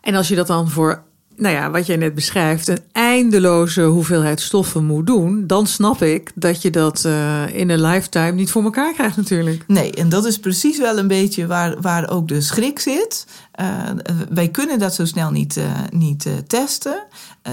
En 0.00 0.14
als 0.14 0.28
je 0.28 0.34
dat 0.34 0.46
dan 0.46 0.70
voor 0.70 1.02
nou 1.42 1.54
ja, 1.54 1.70
wat 1.70 1.86
jij 1.86 1.96
net 1.96 2.14
beschrijft, 2.14 2.68
een 2.68 2.82
eindeloze 2.92 3.82
hoeveelheid 3.82 4.40
stoffen 4.40 4.84
moet 4.84 5.06
doen, 5.06 5.46
dan 5.46 5.66
snap 5.66 6.02
ik 6.02 6.30
dat 6.34 6.62
je 6.62 6.70
dat 6.70 7.04
uh, 7.06 7.42
in 7.52 7.70
een 7.70 7.80
lifetime 7.80 8.32
niet 8.32 8.50
voor 8.50 8.62
elkaar 8.62 8.92
krijgt 8.92 9.16
natuurlijk. 9.16 9.64
Nee, 9.66 9.92
en 9.92 10.08
dat 10.08 10.24
is 10.24 10.38
precies 10.38 10.78
wel 10.78 10.98
een 10.98 11.08
beetje 11.08 11.46
waar, 11.46 11.80
waar 11.80 12.10
ook 12.10 12.28
de 12.28 12.40
schrik 12.40 12.78
zit. 12.78 13.26
Uh, 13.60 13.90
wij 14.30 14.48
kunnen 14.48 14.78
dat 14.78 14.94
zo 14.94 15.04
snel 15.04 15.30
niet, 15.30 15.56
uh, 15.56 15.64
niet 15.90 16.26
testen. 16.46 17.06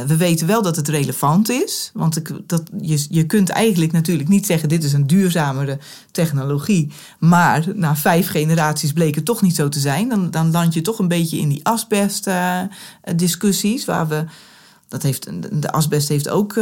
we 0.08 0.18
weten 0.18 0.48
wel 0.48 0.62
dat 0.62 0.76
het 0.76 0.88
relevant 0.88 1.50
is, 1.50 1.92
want 1.94 2.16
ik, 2.16 2.32
dat, 2.46 2.64
je, 2.82 3.06
je 3.10 3.26
kunt 3.26 3.50
eigenlijk 3.50 3.92
natuurlijk 3.92 4.30
niet 4.30 4.46
zeggen 4.46 4.70
dit 4.70 4.84
is 4.84 4.94
een 4.94 5.08
duurzamere 5.08 5.80
technologie, 6.12 6.92
maar 7.20 7.66
na 7.76 7.96
vijf 7.96 8.30
generaties 8.30 8.94
bleek 8.94 9.16
het 9.16 9.26
toch 9.26 9.42
niet 9.42 9.56
zo 9.56 9.70
te 9.70 9.80
zijn. 9.80 10.10
Dan, 10.10 10.32
dan 10.32 10.52
land 10.52 10.74
je 10.74 10.82
toch 10.82 11.00
een 11.00 11.08
beetje 11.08 11.38
in 11.38 11.50
die 11.50 11.66
asbest 11.66 12.30
discussies 13.16 13.86
waar 13.86 14.08
we 14.08 14.26
dat 14.88 15.04
heeft, 15.04 15.30
de 15.62 15.72
asbest 15.72 16.10
heeft 16.10 16.30
ook 16.30 16.60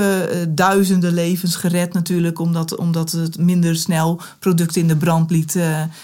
duizenden 0.50 1.14
levens 1.14 1.56
gered 1.56 1.94
natuurlijk, 1.94 2.40
omdat, 2.40 2.76
omdat 2.76 3.12
het 3.12 3.38
minder 3.38 3.76
snel 3.76 4.22
producten 4.40 4.82
in 4.82 4.88
de 4.88 4.98
brand 4.98 5.32
liet 5.32 5.58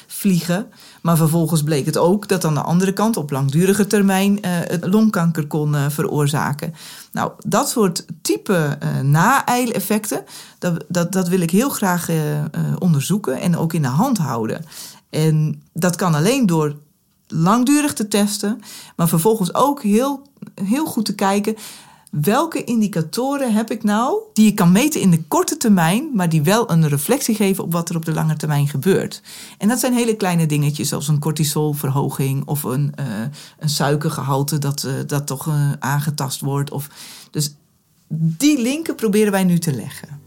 vliegen. 0.08 0.68
Maar 1.04 1.18
vervolgens 1.18 1.64
bleek 1.64 1.86
het 1.86 1.98
ook 1.98 2.28
dat 2.28 2.46
aan 2.46 2.54
de 2.54 2.62
andere 2.62 2.94
kant 2.94 3.18
op 3.18 3.32
langdurige 3.32 3.88
termijn 3.88 4.38
het 4.46 4.86
longkanker 4.86 5.48
kon 5.48 5.76
veroorzaken. 5.90 6.74
Nou, 7.12 7.32
dat 7.38 7.70
soort 7.70 8.06
type 8.22 8.78
na-eileffecten, 9.02 10.24
dat, 10.60 10.84
dat, 10.88 11.12
dat 11.12 11.28
wil 11.28 11.40
ik 11.40 11.52
heel 11.52 11.70
graag 11.70 12.10
onderzoeken 12.80 13.40
en 13.40 13.58
ook 13.58 13.74
in 13.74 13.82
de 13.82 13.88
hand 13.88 14.18
houden. 14.18 14.66
En 15.10 15.62
dat 15.74 15.96
kan 15.96 16.16
alleen 16.16 16.46
door 16.46 16.76
langdurig 17.28 17.94
te 17.94 18.08
testen, 18.08 18.60
maar 18.96 19.08
vervolgens 19.08 19.54
ook 19.54 19.82
heel, 19.82 20.28
heel 20.62 20.86
goed 20.86 21.06
te 21.06 21.16
kijken 21.16 21.56
welke 22.22 22.64
indicatoren 22.64 23.54
heb 23.54 23.72
ik 23.72 23.84
nou 23.84 24.20
die 24.34 24.46
je 24.46 24.54
kan 24.54 24.72
meten 24.72 25.02
in 25.02 25.12
de 25.12 25.24
korte 25.24 25.58
termijn, 25.58 26.10
maar 26.14 26.30
die 26.30 26.42
wel 26.42 26.72
een 26.72 26.88
reflectie 26.88 27.36
geven 27.36 27.64
op 27.64 27.72
wat 27.72 27.90
er 27.90 27.96
op 27.96 28.06
de 28.06 28.14
lange 28.14 28.36
termijn 28.36 28.68
gebeurt. 28.68 29.22
En 29.58 29.68
dat 29.68 29.80
zijn 29.80 29.94
hele 29.94 30.16
kleine 30.16 30.46
dingetjes, 30.46 30.90
zoals 30.90 31.08
een 31.08 31.20
cortisolverhoging 31.20 32.46
of 32.46 32.64
een, 32.64 32.94
uh, 33.00 33.06
een 33.60 33.70
suikergehalte 33.70 34.58
dat, 34.58 34.84
uh, 34.84 34.94
dat 35.08 35.28
toch 35.28 35.48
uh, 35.48 35.72
aangetast 35.80 36.42
wordt. 36.42 36.72
Of, 36.72 36.90
dus 37.32 37.56
die 38.18 38.62
linken 38.62 38.96
proberen 38.96 39.32
wij 39.32 39.44
nu 39.44 39.60
te 39.60 39.74
leggen. 39.74 40.22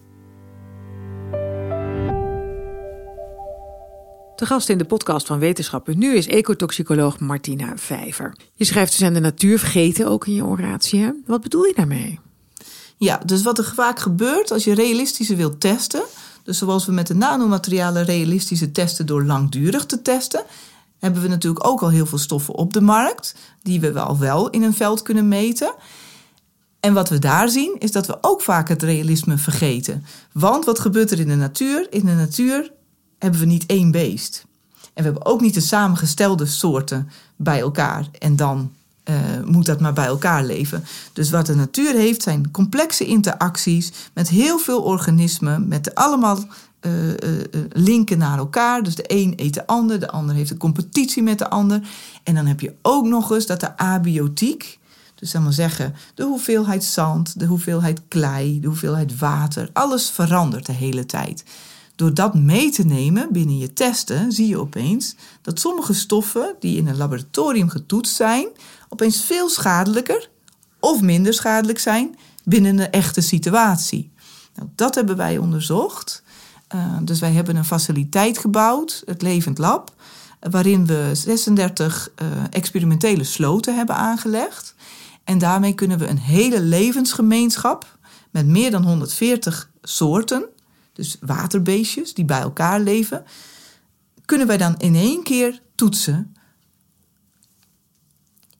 De 4.36 4.46
gast 4.46 4.68
in 4.68 4.78
de 4.78 4.84
podcast 4.84 5.26
van 5.26 5.38
Wetenschap.nu 5.38 6.14
is 6.14 6.26
ecotoxicoloog 6.26 7.18
Martina 7.18 7.76
Vijver. 7.76 8.36
Je 8.54 8.64
schrijft 8.64 8.92
dus 8.92 9.06
aan 9.06 9.12
de 9.12 9.20
natuur 9.20 9.58
vergeten 9.58 10.06
ook 10.06 10.26
in 10.26 10.34
je 10.34 10.44
oratie. 10.44 11.22
Wat 11.26 11.40
bedoel 11.40 11.64
je 11.64 11.72
daarmee? 11.74 12.18
Ja, 12.96 13.20
dus 13.24 13.42
wat 13.42 13.58
er 13.58 13.72
vaak 13.74 13.98
gebeurt 13.98 14.50
als 14.50 14.64
je 14.64 14.74
realistische 14.74 15.36
wilt 15.36 15.60
testen... 15.60 16.02
dus 16.42 16.58
zoals 16.58 16.86
we 16.86 16.92
met 16.92 17.06
de 17.06 17.14
nanomaterialen 17.14 18.04
realistische 18.04 18.72
testen 18.72 19.06
door 19.06 19.24
langdurig 19.24 19.86
te 19.86 20.02
testen... 20.02 20.44
hebben 20.98 21.22
we 21.22 21.28
natuurlijk 21.28 21.66
ook 21.66 21.82
al 21.82 21.90
heel 21.90 22.06
veel 22.06 22.18
stoffen 22.18 22.54
op 22.54 22.72
de 22.72 22.80
markt... 22.80 23.34
die 23.62 23.80
we 23.80 23.92
wel 23.92 24.18
wel 24.18 24.50
in 24.50 24.62
een 24.62 24.74
veld 24.74 25.02
kunnen 25.02 25.28
meten... 25.28 25.74
En 26.80 26.94
wat 26.94 27.08
we 27.08 27.18
daar 27.18 27.48
zien, 27.48 27.76
is 27.78 27.92
dat 27.92 28.06
we 28.06 28.18
ook 28.20 28.42
vaak 28.42 28.68
het 28.68 28.82
realisme 28.82 29.38
vergeten. 29.38 30.04
Want 30.32 30.64
wat 30.64 30.78
gebeurt 30.78 31.10
er 31.10 31.20
in 31.20 31.28
de 31.28 31.36
natuur? 31.36 31.86
In 31.90 32.04
de 32.04 32.14
natuur 32.14 32.72
hebben 33.18 33.40
we 33.40 33.46
niet 33.46 33.66
één 33.66 33.90
beest. 33.90 34.44
En 34.80 35.02
we 35.02 35.10
hebben 35.10 35.26
ook 35.26 35.40
niet 35.40 35.54
de 35.54 35.60
samengestelde 35.60 36.46
soorten 36.46 37.08
bij 37.36 37.60
elkaar. 37.60 38.08
En 38.18 38.36
dan 38.36 38.72
uh, 39.04 39.14
moet 39.44 39.66
dat 39.66 39.80
maar 39.80 39.92
bij 39.92 40.06
elkaar 40.06 40.44
leven. 40.44 40.84
Dus 41.12 41.30
wat 41.30 41.46
de 41.46 41.54
natuur 41.54 41.94
heeft 41.94 42.22
zijn 42.22 42.50
complexe 42.50 43.06
interacties 43.06 43.92
met 44.14 44.28
heel 44.28 44.58
veel 44.58 44.82
organismen, 44.82 45.68
met 45.68 45.94
allemaal 45.94 46.38
uh, 46.80 46.92
linken 47.72 48.18
naar 48.18 48.38
elkaar. 48.38 48.82
Dus 48.82 48.94
de 48.94 49.04
een 49.06 49.32
eet 49.36 49.54
de 49.54 49.66
ander, 49.66 50.00
de 50.00 50.10
ander 50.10 50.34
heeft 50.34 50.50
een 50.50 50.56
competitie 50.56 51.22
met 51.22 51.38
de 51.38 51.50
ander. 51.50 51.88
En 52.22 52.34
dan 52.34 52.46
heb 52.46 52.60
je 52.60 52.74
ook 52.82 53.06
nog 53.06 53.30
eens 53.30 53.46
dat 53.46 53.60
de 53.60 53.76
abiotiek, 53.76 54.78
dus 55.14 55.30
zeg 55.30 55.42
maar 55.42 55.52
zeggen, 55.52 55.94
de 56.14 56.24
hoeveelheid 56.24 56.84
zand, 56.84 57.38
de 57.38 57.46
hoeveelheid 57.46 58.00
klei, 58.08 58.60
de 58.60 58.66
hoeveelheid 58.66 59.18
water, 59.18 59.70
alles 59.72 60.10
verandert 60.10 60.66
de 60.66 60.72
hele 60.72 61.06
tijd. 61.06 61.44
Door 61.96 62.14
dat 62.14 62.34
mee 62.34 62.70
te 62.70 62.84
nemen 62.84 63.28
binnen 63.32 63.58
je 63.58 63.72
testen, 63.72 64.32
zie 64.32 64.48
je 64.48 64.60
opeens 64.60 65.14
dat 65.42 65.60
sommige 65.60 65.92
stoffen 65.92 66.56
die 66.60 66.76
in 66.76 66.86
een 66.86 66.96
laboratorium 66.96 67.68
getoetst 67.68 68.16
zijn, 68.16 68.48
opeens 68.88 69.24
veel 69.24 69.48
schadelijker 69.48 70.30
of 70.80 71.00
minder 71.00 71.34
schadelijk 71.34 71.78
zijn 71.78 72.16
binnen 72.44 72.78
een 72.78 72.90
echte 72.90 73.20
situatie. 73.20 74.10
Nou, 74.54 74.68
dat 74.74 74.94
hebben 74.94 75.16
wij 75.16 75.38
onderzocht. 75.38 76.22
Uh, 76.74 76.96
dus 77.02 77.20
wij 77.20 77.32
hebben 77.32 77.56
een 77.56 77.64
faciliteit 77.64 78.38
gebouwd, 78.38 79.02
het 79.06 79.22
Levend 79.22 79.58
Lab, 79.58 79.94
waarin 80.50 80.86
we 80.86 81.10
36 81.12 82.10
uh, 82.22 82.32
eh, 82.32 82.44
experimentele 82.50 83.24
sloten 83.24 83.76
hebben 83.76 83.96
aangelegd. 83.96 84.74
En 85.24 85.38
daarmee 85.38 85.74
kunnen 85.74 85.98
we 85.98 86.06
een 86.06 86.18
hele 86.18 86.60
levensgemeenschap 86.60 87.98
met 88.30 88.46
meer 88.46 88.70
dan 88.70 88.84
140 88.84 89.70
soorten, 89.82 90.48
dus 90.96 91.16
waterbeestjes 91.20 92.14
die 92.14 92.24
bij 92.24 92.40
elkaar 92.40 92.80
leven, 92.80 93.24
kunnen 94.24 94.46
wij 94.46 94.56
dan 94.56 94.74
in 94.78 94.94
één 94.94 95.22
keer 95.22 95.60
toetsen 95.74 96.36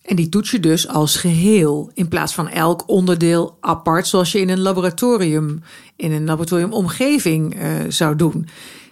en 0.07 0.17
die 0.17 0.29
toets 0.29 0.51
je 0.51 0.61
dus 0.61 0.89
als 0.89 1.17
geheel 1.17 1.91
in 1.95 2.09
plaats 2.09 2.35
van 2.35 2.49
elk 2.49 2.83
onderdeel 2.87 3.57
apart, 3.61 4.07
zoals 4.07 4.33
je 4.33 4.41
in 4.41 4.49
een 4.49 4.61
laboratorium, 4.61 5.63
in 5.97 6.13
een 6.13 6.25
laboratoriumomgeving 6.25 7.55
uh, 7.55 7.71
zou 7.89 8.17
doen. 8.17 8.49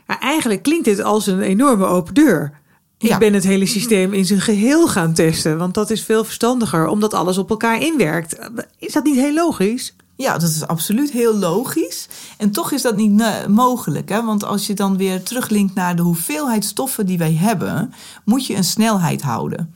Maar 0.07 0.18
eigenlijk 0.18 0.62
klinkt 0.62 0.85
dit 0.85 1.02
als 1.02 1.26
een 1.26 1.40
enorme 1.40 1.85
open 1.85 2.14
deur. 2.14 2.62
Ik 2.98 3.18
ben 3.18 3.33
het 3.33 3.44
hele 3.44 3.66
systeem 3.66 4.12
in 4.12 4.24
zijn 4.26 4.40
geheel 4.40 4.88
gaan 4.88 5.14
testen, 5.14 5.59
want 5.59 5.74
dat 5.74 5.90
is 5.90 6.04
veel 6.04 6.24
verstandiger, 6.24 6.87
omdat 6.87 7.14
alles 7.14 7.38
op 7.38 7.50
elkaar 7.50 7.80
inwerkt. 7.80 8.38
Is 8.78 8.92
dat 8.92 9.04
niet 9.04 9.16
heel 9.16 9.35
logisch? 9.35 9.94
Ja, 10.16 10.38
dat 10.38 10.50
is 10.50 10.66
absoluut 10.66 11.11
heel 11.11 11.38
logisch. 11.38 12.09
En 12.38 12.50
toch 12.50 12.72
is 12.72 12.83
dat 12.83 12.96
niet 12.96 13.22
mogelijk. 13.48 14.09
Hè? 14.09 14.24
Want 14.24 14.44
als 14.44 14.66
je 14.66 14.74
dan 14.74 14.96
weer 14.96 15.22
teruglinkt 15.22 15.74
naar 15.74 15.96
de 15.96 16.03
hoeveelheid 16.03 16.64
stoffen 16.64 17.07
die 17.07 17.18
wij 17.18 17.35
hebben, 17.35 17.92
moet 18.24 18.46
je 18.46 18.55
een 18.55 18.64
snelheid 18.64 19.22
houden. 19.22 19.74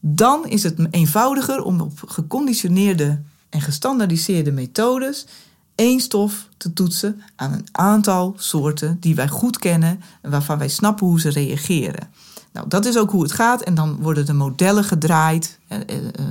Dan 0.00 0.46
is 0.46 0.62
het 0.62 0.78
eenvoudiger 0.90 1.62
om 1.62 1.80
op 1.80 2.02
geconditioneerde 2.06 3.20
en 3.48 3.60
gestandaardiseerde 3.60 4.52
methodes 4.52 5.26
één 5.74 6.00
stof 6.00 6.48
te 6.56 6.72
toetsen 6.72 7.22
aan 7.36 7.52
een 7.52 7.66
aantal 7.72 8.34
soorten 8.36 8.96
die 9.00 9.14
wij 9.14 9.28
goed 9.28 9.58
kennen 9.58 10.00
en 10.22 10.30
waarvan 10.30 10.58
wij 10.58 10.68
snappen 10.68 11.06
hoe 11.06 11.20
ze 11.20 11.28
reageren. 11.28 12.08
Nou, 12.52 12.68
dat 12.68 12.84
is 12.84 12.98
ook 12.98 13.10
hoe 13.10 13.22
het 13.22 13.32
gaat. 13.32 13.62
En 13.62 13.74
dan 13.74 13.96
worden 14.00 14.26
de 14.26 14.32
modellen 14.32 14.84
gedraaid, 14.84 15.58
eh, 15.66 15.78
eh, 15.80 15.96
eh, 15.96 16.24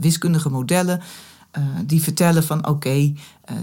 wiskundige 0.00 0.48
modellen, 0.48 1.00
die 1.86 2.02
vertellen 2.02 2.44
van 2.44 2.66
oké, 2.66 3.12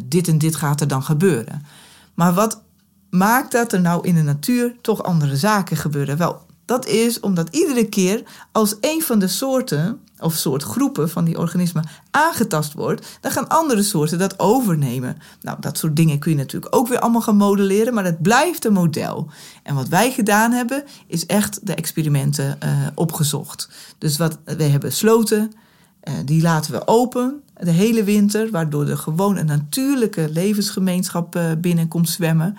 dit 0.06 0.28
en 0.28 0.38
dit 0.38 0.56
gaat 0.56 0.82
er 0.82 0.88
dan 0.88 1.04
gebeuren. 1.04 1.66
Maar 2.14 2.34
wat 2.34 2.62
maakt 3.10 3.52
dat 3.52 3.74
er 3.74 3.82
nou 3.82 4.08
in 4.08 4.16
de 4.16 4.22
natuur 4.22 4.76
toch 4.82 5.04
andere 5.04 5.38
zaken 5.38 5.78
gebeuren? 5.78 6.18
Wel, 6.18 6.42
dat 6.66 6.86
is 6.86 7.20
omdat 7.20 7.56
iedere 7.56 7.90
keer 7.90 8.24
als 8.52 8.76
een 8.82 9.02
van 9.02 9.20
de 9.20 9.28
soorten 9.28 10.00
of 10.20 10.34
soortgroepen 10.34 11.10
van 11.10 11.26
die 11.26 11.38
organismen 11.38 11.88
aangetast 12.12 12.74
wordt, 12.74 13.18
dan 13.22 13.32
gaan 13.32 13.48
andere 13.48 13.84
soorten 13.84 14.18
dat 14.18 14.40
overnemen. 14.40 15.18
Nou, 15.42 15.58
dat 15.60 15.78
soort 15.78 15.96
dingen 15.96 16.20
kun 16.20 16.32
je 16.32 16.38
natuurlijk 16.38 16.76
ook 16.76 16.88
weer 16.88 17.00
allemaal 17.00 17.22
gaan 17.22 17.36
modelleren, 17.36 17.94
maar 17.94 18.04
het 18.06 18.22
blijft 18.22 18.66
een 18.66 18.74
model. 18.74 19.30
En 19.64 19.76
wat 19.76 19.88
wij 19.88 20.12
gedaan 20.12 20.52
hebben, 20.52 20.84
is 21.08 21.26
echt 21.26 21.68
de 21.68 21.76
experimenten 21.76 22.58
uh, 22.64 22.88
opgezocht. 22.96 23.70
Dus 23.98 24.18
wat 24.18 24.38
we 24.46 24.64
hebben 24.64 24.92
sloten, 24.92 25.52
die 26.26 26.42
laten 26.42 26.72
we 26.72 26.88
open 26.88 27.43
de 27.60 27.72
hele 27.72 28.04
winter, 28.04 28.52
waardoor 28.52 28.88
er 28.88 28.98
gewoon 28.98 29.38
een 29.38 29.46
natuurlijke 29.46 30.30
levensgemeenschap 30.32 31.36
uh, 31.36 31.52
binnenkomt 31.58 32.10
zwemmen. 32.10 32.58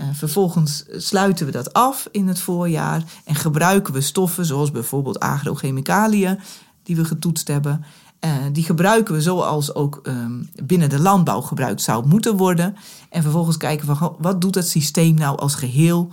Uh, 0.00 0.06
vervolgens 0.12 0.84
sluiten 0.90 1.46
we 1.46 1.52
dat 1.52 1.72
af 1.72 2.08
in 2.10 2.28
het 2.28 2.40
voorjaar 2.40 3.02
en 3.24 3.34
gebruiken 3.34 3.92
we 3.92 4.00
stoffen 4.00 4.46
zoals 4.46 4.70
bijvoorbeeld 4.70 5.20
agrochemicaliën 5.20 6.38
die 6.82 6.96
we 6.96 7.04
getoetst 7.04 7.48
hebben. 7.48 7.84
Uh, 8.24 8.30
die 8.52 8.64
gebruiken 8.64 9.14
we 9.14 9.20
zoals 9.20 9.74
ook 9.74 10.00
um, 10.02 10.50
binnen 10.64 10.88
de 10.88 11.00
landbouw 11.00 11.40
gebruikt 11.40 11.82
zou 11.82 12.06
moeten 12.06 12.36
worden. 12.36 12.76
En 13.10 13.22
vervolgens 13.22 13.56
kijken 13.56 13.86
we 13.86 14.10
wat 14.18 14.40
doet 14.40 14.54
het 14.54 14.68
systeem 14.68 15.14
nou 15.14 15.38
als 15.38 15.54
geheel 15.54 16.12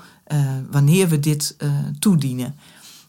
wanneer 0.71 1.07
we 1.07 1.19
dit 1.19 1.55
toedienen. 1.99 2.55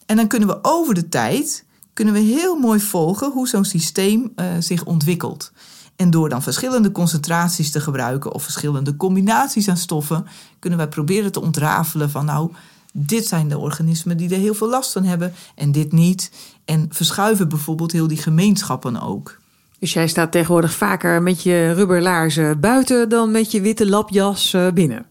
En 0.07 0.17
dan 0.17 0.27
kunnen 0.27 0.49
we 0.49 0.59
over 0.63 0.95
de 0.95 1.09
tijd 1.09 1.65
kunnen 1.97 2.15
we 2.15 2.21
heel 2.21 2.57
mooi 2.57 2.81
volgen 2.81 3.33
hoe 3.33 3.49
zo'n 3.49 3.65
systeem 3.65 4.33
zich 4.59 4.85
ontwikkelt. 4.85 5.53
En 5.97 6.11
door 6.11 6.29
dan 6.29 6.43
verschillende 6.43 6.93
concentraties 6.93 7.71
te 7.71 7.81
gebruiken 7.81 8.33
of 8.33 8.43
verschillende 8.43 8.97
combinaties 8.97 9.69
aan 9.69 9.77
stoffen, 9.77 10.27
kunnen 10.59 10.79
wij 10.79 10.89
proberen 10.89 11.33
te 11.33 11.41
ontrafelen 11.41 12.11
van 12.11 12.25
nou, 12.25 12.51
dit 12.93 13.27
zijn 13.27 13.49
de 13.49 13.59
organismen 13.59 14.17
die 14.17 14.31
er 14.31 14.39
heel 14.39 14.55
veel 14.55 14.69
last 14.69 14.93
van 14.93 15.05
hebben 15.05 15.35
en 15.55 15.73
dit 15.73 15.93
niet. 15.93 16.31
En 16.65 16.87
verschuiven 16.91 17.49
bijvoorbeeld 17.49 17.93
heel 17.93 18.07
die 18.07 18.17
gemeenschappen 18.17 19.03
ook. 19.03 19.39
Dus 19.79 19.93
jij 19.93 20.09
staat 20.09 20.33
tegenwoordig 20.33 20.73
vaker 20.73 21.23
met 21.23 21.43
je 21.43 21.73
rubberlaarzen 21.73 22.61
buiten 22.61 23.09
dan 23.09 23.31
met 23.31 23.51
je 23.51 23.61
witte 23.61 23.87
lapjas 23.87 24.55
eh, 24.55 24.69
binnen? 24.73 25.07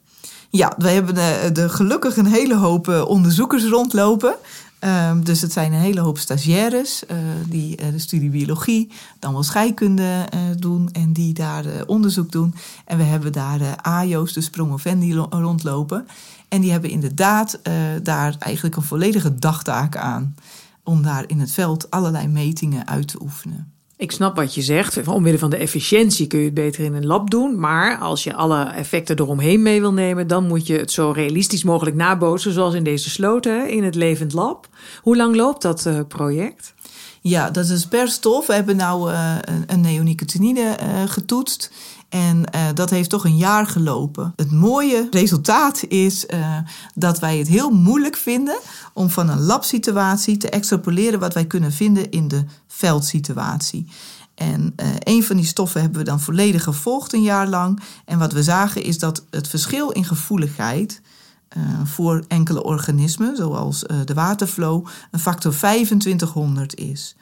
Ja, 0.50 0.74
wij 0.78 0.94
hebben 0.94 1.16
de, 1.16 1.50
de 1.54 1.70
gelukkig 1.70 2.18
een 2.18 2.26
hele 2.26 2.56
hoop 2.56 2.88
eh, 2.88 3.08
onderzoekers 3.08 3.66
rondlopen. 3.66 4.36
Um, 4.86 5.24
dus 5.24 5.42
het 5.42 5.52
zijn 5.52 5.74
een 5.74 5.80
hele 5.80 6.00
hoop 6.00 6.18
stagiaires 6.18 7.04
uh, 7.12 7.18
die 7.50 7.82
uh, 7.82 7.92
de 7.92 8.00
studie 8.00 8.30
biologie, 8.30 8.92
dan 9.20 9.34
wel 9.34 9.44
scheikunde 9.44 10.26
uh, 10.34 10.40
doen 10.58 10.90
en 10.92 11.14
die 11.14 11.34
daar 11.34 11.66
onderzoek 11.86 12.32
doen. 12.32 12.56
En 12.86 12.98
we 12.98 13.04
hebben 13.04 13.32
daar 13.32 13.58
de 13.58 13.82
AIO's, 13.82 14.34
dus 14.34 14.50
promovendi, 14.50 15.14
rondlopen. 15.14 16.08
En 16.48 16.62
die 16.62 16.72
hebben 16.72 16.90
inderdaad 16.90 17.60
daar 18.04 18.36
eigenlijk 18.40 18.76
een 18.76 18.84
volledige 18.84 19.36
dagtaak 19.36 19.98
aan 19.98 20.36
om 20.84 21.04
daar 21.04 21.24
in 21.28 21.40
het 21.40 21.52
veld 21.52 21.92
allerlei 21.92 22.28
metingen 22.28 22.88
uit 22.88 23.08
te 23.08 23.22
oefenen. 23.22 23.75
Ik 23.98 24.12
snap 24.12 24.36
wat 24.36 24.56
je 24.56 24.62
zegt. 24.62 25.08
Omwille 25.08 25.38
van 25.38 25.50
de 25.50 25.58
efficiëntie 25.58 26.28
kun 26.28 26.40
je 26.40 26.46
het 26.46 26.54
beter 26.54 26.84
in 26.84 26.94
een 26.94 27.06
lab 27.06 27.30
doen. 27.30 27.60
Maar 27.60 27.98
als 27.98 28.24
je 28.24 28.34
alle 28.34 28.64
effecten 28.64 29.20
eromheen 29.20 29.62
mee 29.62 29.80
wil 29.80 29.94
nemen, 29.94 30.28
dan 30.28 30.48
moet 30.48 30.68
je 30.68 30.78
het 30.78 30.92
zo 30.92 31.12
realistisch 31.12 31.64
mogelijk 31.64 31.96
nabootsen, 31.96 32.52
zoals 32.52 32.74
in 32.74 32.84
deze 32.84 33.10
sloten 33.10 33.70
in 33.70 33.84
het 33.84 33.96
Levend 33.96 34.34
Lab. 34.34 34.68
Hoe 35.02 35.16
lang 35.16 35.36
loopt 35.36 35.62
dat 35.62 35.86
uh, 35.86 36.00
project? 36.08 36.74
Ja, 37.22 37.50
dat 37.50 37.70
is 37.70 37.88
per 37.88 38.08
stof. 38.08 38.48
We 38.48 38.54
hebben 38.54 38.76
nou 38.76 39.12
uh, 39.12 39.36
een 39.66 39.82
neonicotinide 39.82 40.78
uh, 40.82 41.02
getoetst. 41.06 41.72
En 42.10 42.44
uh, 42.56 42.68
dat 42.74 42.90
heeft 42.90 43.10
toch 43.10 43.26
een 43.26 43.38
jaar 43.38 43.68
gelopen. 43.68 44.34
Het 44.36 44.52
mooie 44.52 45.08
resultaat 45.12 45.84
is 45.84 46.26
uh, 46.26 46.58
dat 46.94 47.20
wij 47.20 47.38
het 47.38 47.48
heel 47.48 47.70
moeilijk 47.70 48.16
vinden 48.16 48.60
om 48.94 49.10
van 49.10 49.30
een 49.30 49.42
labsituatie 49.42 50.38
te 50.38 50.50
extrapoleren 50.50 51.20
wat 51.20 51.34
wij 51.34 51.46
kunnen 51.46 51.72
vinden 51.72 52.12
in 52.12 52.28
de 52.28 52.44
veldsituatie. 52.68 53.88
En 54.36 54.74
uh, 54.76 54.88
een 55.00 55.24
van 55.24 55.36
die 55.36 55.46
stoffen 55.46 55.82
hebben 55.82 56.00
we 56.00 56.06
dan 56.06 56.20
volledig 56.20 56.64
gevolgd 56.64 57.14
een 57.14 57.22
jaar 57.22 57.48
lang. 57.48 57.80
En 58.06 58.20
wat 58.20 58.34
we 58.34 58.44
zagen 58.44 58.84
is 58.84 59.00
dat 59.00 59.26
het 59.30 59.48
verschil 59.48 59.90
in 59.90 60.06
gevoeligheid 60.06 61.02
voor 61.84 62.24
enkele 62.28 62.64
organismen, 62.64 63.36
zoals 63.36 63.80
de 64.06 64.14
waterflow, 64.14 64.88
een 65.12 65.20
factor 65.20 65.52
2500 65.52 66.76
is. 66.76 67.16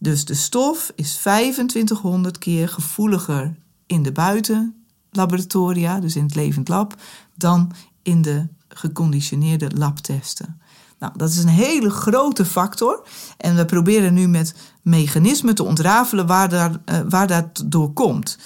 Dus 0.00 0.24
de 0.24 0.34
stof 0.34 0.92
is 0.94 1.14
2500 1.14 2.38
keer 2.38 2.68
gevoeliger 2.68 3.54
in 3.88 4.02
de 4.02 4.12
buitenlaboratoria, 4.12 6.00
dus 6.00 6.16
in 6.16 6.22
het 6.22 6.34
levend 6.34 6.68
lab, 6.68 6.94
dan 7.34 7.72
in 8.02 8.22
de 8.22 8.46
geconditioneerde 8.68 9.70
labtesten. 9.76 10.60
Nou, 10.98 11.12
dat 11.16 11.30
is 11.30 11.42
een 11.42 11.48
hele 11.48 11.90
grote 11.90 12.44
factor. 12.44 13.06
En 13.36 13.56
we 13.56 13.64
proberen 13.64 14.14
nu 14.14 14.28
met 14.28 14.54
mechanismen 14.82 15.54
te 15.54 15.64
ontrafelen 15.64 16.26
waar, 16.26 16.48
daar, 16.48 16.70
uh, 16.70 17.00
waar 17.08 17.26
dat 17.26 17.64
door 17.66 17.92
komt. 17.92 18.38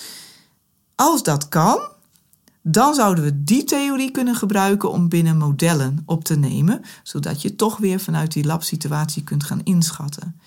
Als 0.95 1.23
dat 1.23 1.49
kan, 1.49 1.81
dan 2.63 2.95
zouden 2.95 3.25
we 3.25 3.43
die 3.45 3.65
theorie 3.65 4.11
kunnen 4.11 4.35
gebruiken 4.35 4.91
om 4.91 5.09
binnen 5.09 5.37
modellen 5.37 6.03
op 6.07 6.25
te 6.25 6.37
nemen, 6.37 6.83
zodat 7.03 7.43
je 7.43 7.57
toch 7.57 7.77
weer 7.77 8.01
vanuit 8.01 8.33
die 8.33 8.45
labsituatie 8.45 9.25
kunt 9.25 9.45
gaan 9.45 9.61
inschatten. 9.65 10.41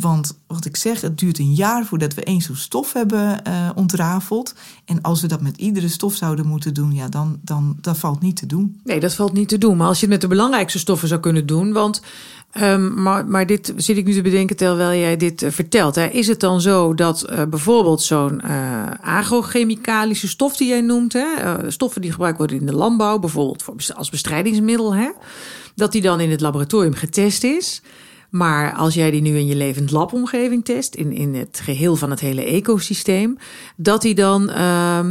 Want 0.00 0.38
wat 0.46 0.64
ik 0.64 0.76
zeg, 0.76 1.00
het 1.00 1.18
duurt 1.18 1.38
een 1.38 1.54
jaar 1.54 1.86
voordat 1.86 2.14
we 2.14 2.24
één 2.24 2.40
zo'n 2.40 2.56
stof 2.56 2.92
hebben 2.92 3.40
uh, 3.46 3.70
ontrafeld. 3.74 4.54
En 4.84 5.02
als 5.02 5.20
we 5.20 5.26
dat 5.26 5.40
met 5.40 5.56
iedere 5.56 5.88
stof 5.88 6.14
zouden 6.14 6.46
moeten 6.46 6.74
doen, 6.74 6.92
ja, 6.92 7.08
dan, 7.08 7.38
dan 7.42 7.76
dat 7.80 7.98
valt 7.98 8.20
niet 8.20 8.36
te 8.36 8.46
doen. 8.46 8.80
Nee, 8.84 9.00
dat 9.00 9.14
valt 9.14 9.32
niet 9.32 9.48
te 9.48 9.58
doen. 9.58 9.76
Maar 9.76 9.86
als 9.86 9.96
je 9.96 10.02
het 10.02 10.12
met 10.12 10.20
de 10.20 10.28
belangrijkste 10.28 10.78
stoffen 10.78 11.08
zou 11.08 11.20
kunnen 11.20 11.46
doen. 11.46 11.72
Want, 11.72 12.02
um, 12.60 13.02
maar, 13.02 13.26
maar 13.26 13.46
dit 13.46 13.72
zit 13.76 13.96
ik 13.96 14.06
nu 14.06 14.12
te 14.12 14.22
bedenken 14.22 14.56
terwijl 14.56 15.00
jij 15.00 15.16
dit 15.16 15.42
uh, 15.42 15.50
vertelt. 15.50 15.94
Hè. 15.94 16.06
Is 16.06 16.26
het 16.26 16.40
dan 16.40 16.60
zo 16.60 16.94
dat 16.94 17.26
uh, 17.30 17.42
bijvoorbeeld 17.44 18.02
zo'n 18.02 18.42
agrochemicalische 19.00 20.28
stof 20.28 20.56
die 20.56 20.68
jij 20.68 20.80
noemt, 20.80 21.12
hè, 21.12 21.26
stoffen 21.70 22.00
die 22.00 22.10
gebruikt 22.10 22.38
worden 22.38 22.60
in 22.60 22.66
de 22.66 22.74
landbouw, 22.74 23.18
bijvoorbeeld 23.18 23.62
voor, 23.62 23.74
als 23.94 24.10
bestrijdingsmiddel, 24.10 24.94
hè, 24.94 25.10
dat 25.74 25.92
die 25.92 26.02
dan 26.02 26.20
in 26.20 26.30
het 26.30 26.40
laboratorium 26.40 26.94
getest 26.94 27.44
is? 27.44 27.82
Maar 28.36 28.72
als 28.72 28.94
jij 28.94 29.10
die 29.10 29.20
nu 29.20 29.36
in 29.36 29.46
je 29.46 29.56
levend 29.56 29.90
labomgeving 29.90 30.64
test, 30.64 30.94
in, 30.94 31.12
in 31.12 31.34
het 31.34 31.60
geheel 31.62 31.96
van 31.96 32.10
het 32.10 32.20
hele 32.20 32.44
ecosysteem, 32.44 33.36
dat 33.76 34.02
die 34.02 34.14
dan 34.14 34.50
uh, 34.50 35.06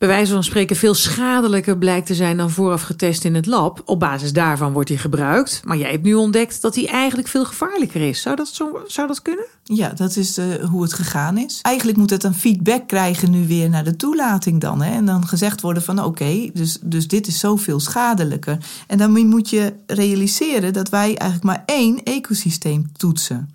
bij 0.00 0.08
wijze 0.08 0.32
van 0.32 0.44
spreken 0.44 0.76
veel 0.76 0.94
schadelijker 0.94 1.78
blijkt 1.78 2.06
te 2.06 2.14
zijn 2.14 2.36
dan 2.36 2.50
vooraf 2.50 2.82
getest 2.82 3.24
in 3.24 3.34
het 3.34 3.46
lab. 3.46 3.82
Op 3.84 4.00
basis 4.00 4.32
daarvan 4.32 4.72
wordt 4.72 4.88
hij 4.88 4.98
gebruikt. 4.98 5.60
Maar 5.64 5.76
jij 5.76 5.90
hebt 5.90 6.02
nu 6.02 6.14
ontdekt 6.14 6.62
dat 6.62 6.74
hij 6.74 6.86
eigenlijk 6.86 7.28
veel 7.28 7.44
gevaarlijker 7.44 8.00
is. 8.08 8.22
Zou 8.22 8.36
dat, 8.36 8.48
zo, 8.48 8.82
zou 8.86 9.08
dat 9.08 9.22
kunnen? 9.22 9.46
Ja, 9.64 9.88
dat 9.88 10.16
is 10.16 10.38
uh, 10.38 10.54
hoe 10.54 10.82
het 10.82 10.92
gegaan 10.92 11.38
is. 11.38 11.58
Eigenlijk 11.62 11.98
moet 11.98 12.10
het 12.10 12.24
een 12.24 12.34
feedback 12.34 12.88
krijgen 12.88 13.30
nu 13.30 13.46
weer 13.46 13.68
naar 13.68 13.84
de 13.84 13.96
toelating 13.96 14.60
dan. 14.60 14.82
Hè? 14.82 14.92
En 14.92 15.04
dan 15.04 15.26
gezegd 15.26 15.60
worden 15.60 15.82
van 15.82 16.04
oké, 16.04 16.50
dus, 16.52 16.78
dus 16.82 17.08
dit 17.08 17.26
is 17.26 17.38
zoveel 17.38 17.80
schadelijker. 17.80 18.58
En 18.86 18.98
dan 18.98 19.26
moet 19.26 19.50
je 19.50 19.72
realiseren 19.86 20.72
dat 20.72 20.88
wij 20.88 21.16
eigenlijk 21.16 21.42
maar 21.42 21.62
één 21.66 22.02
ecosysteem 22.02 22.92
toetsen. 22.96 23.50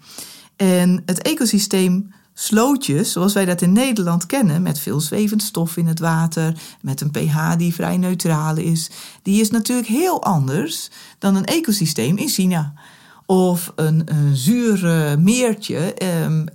En 0.55 1.01
het 1.05 1.21
ecosysteem 1.21 2.13
slootjes, 2.37 3.11
zoals 3.11 3.33
wij 3.33 3.45
dat 3.45 3.61
in 3.61 3.71
Nederland 3.71 4.25
kennen, 4.25 4.61
met 4.61 4.79
veel 4.79 4.99
zwevend 4.99 5.43
stof 5.43 5.77
in 5.77 5.87
het 5.87 5.99
water, 5.99 6.53
met 6.81 7.01
een 7.01 7.11
pH 7.11 7.57
die 7.57 7.73
vrij 7.73 7.97
neutraal 7.97 8.57
is, 8.57 8.89
die 9.21 9.41
is 9.41 9.49
natuurlijk 9.49 9.87
heel 9.87 10.23
anders 10.23 10.89
dan 11.19 11.35
een 11.35 11.45
ecosysteem 11.45 12.17
in 12.17 12.27
China. 12.27 12.73
Of 13.25 13.71
een, 13.75 14.01
een 14.05 14.35
zuur 14.35 14.79
meertje 15.19 15.93
ehm, 15.93 16.45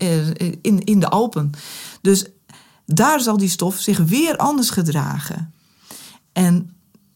in, 0.63 0.85
in 0.85 1.01
de 1.01 1.09
Alpen. 1.09 1.51
Dus 2.01 2.25
daar 2.87 3.21
zal 3.21 3.37
die 3.37 3.49
stof 3.49 3.79
zich 3.79 3.99
weer 3.99 4.37
anders 4.37 4.71
gedragen. 4.71 5.53
En 6.33 6.71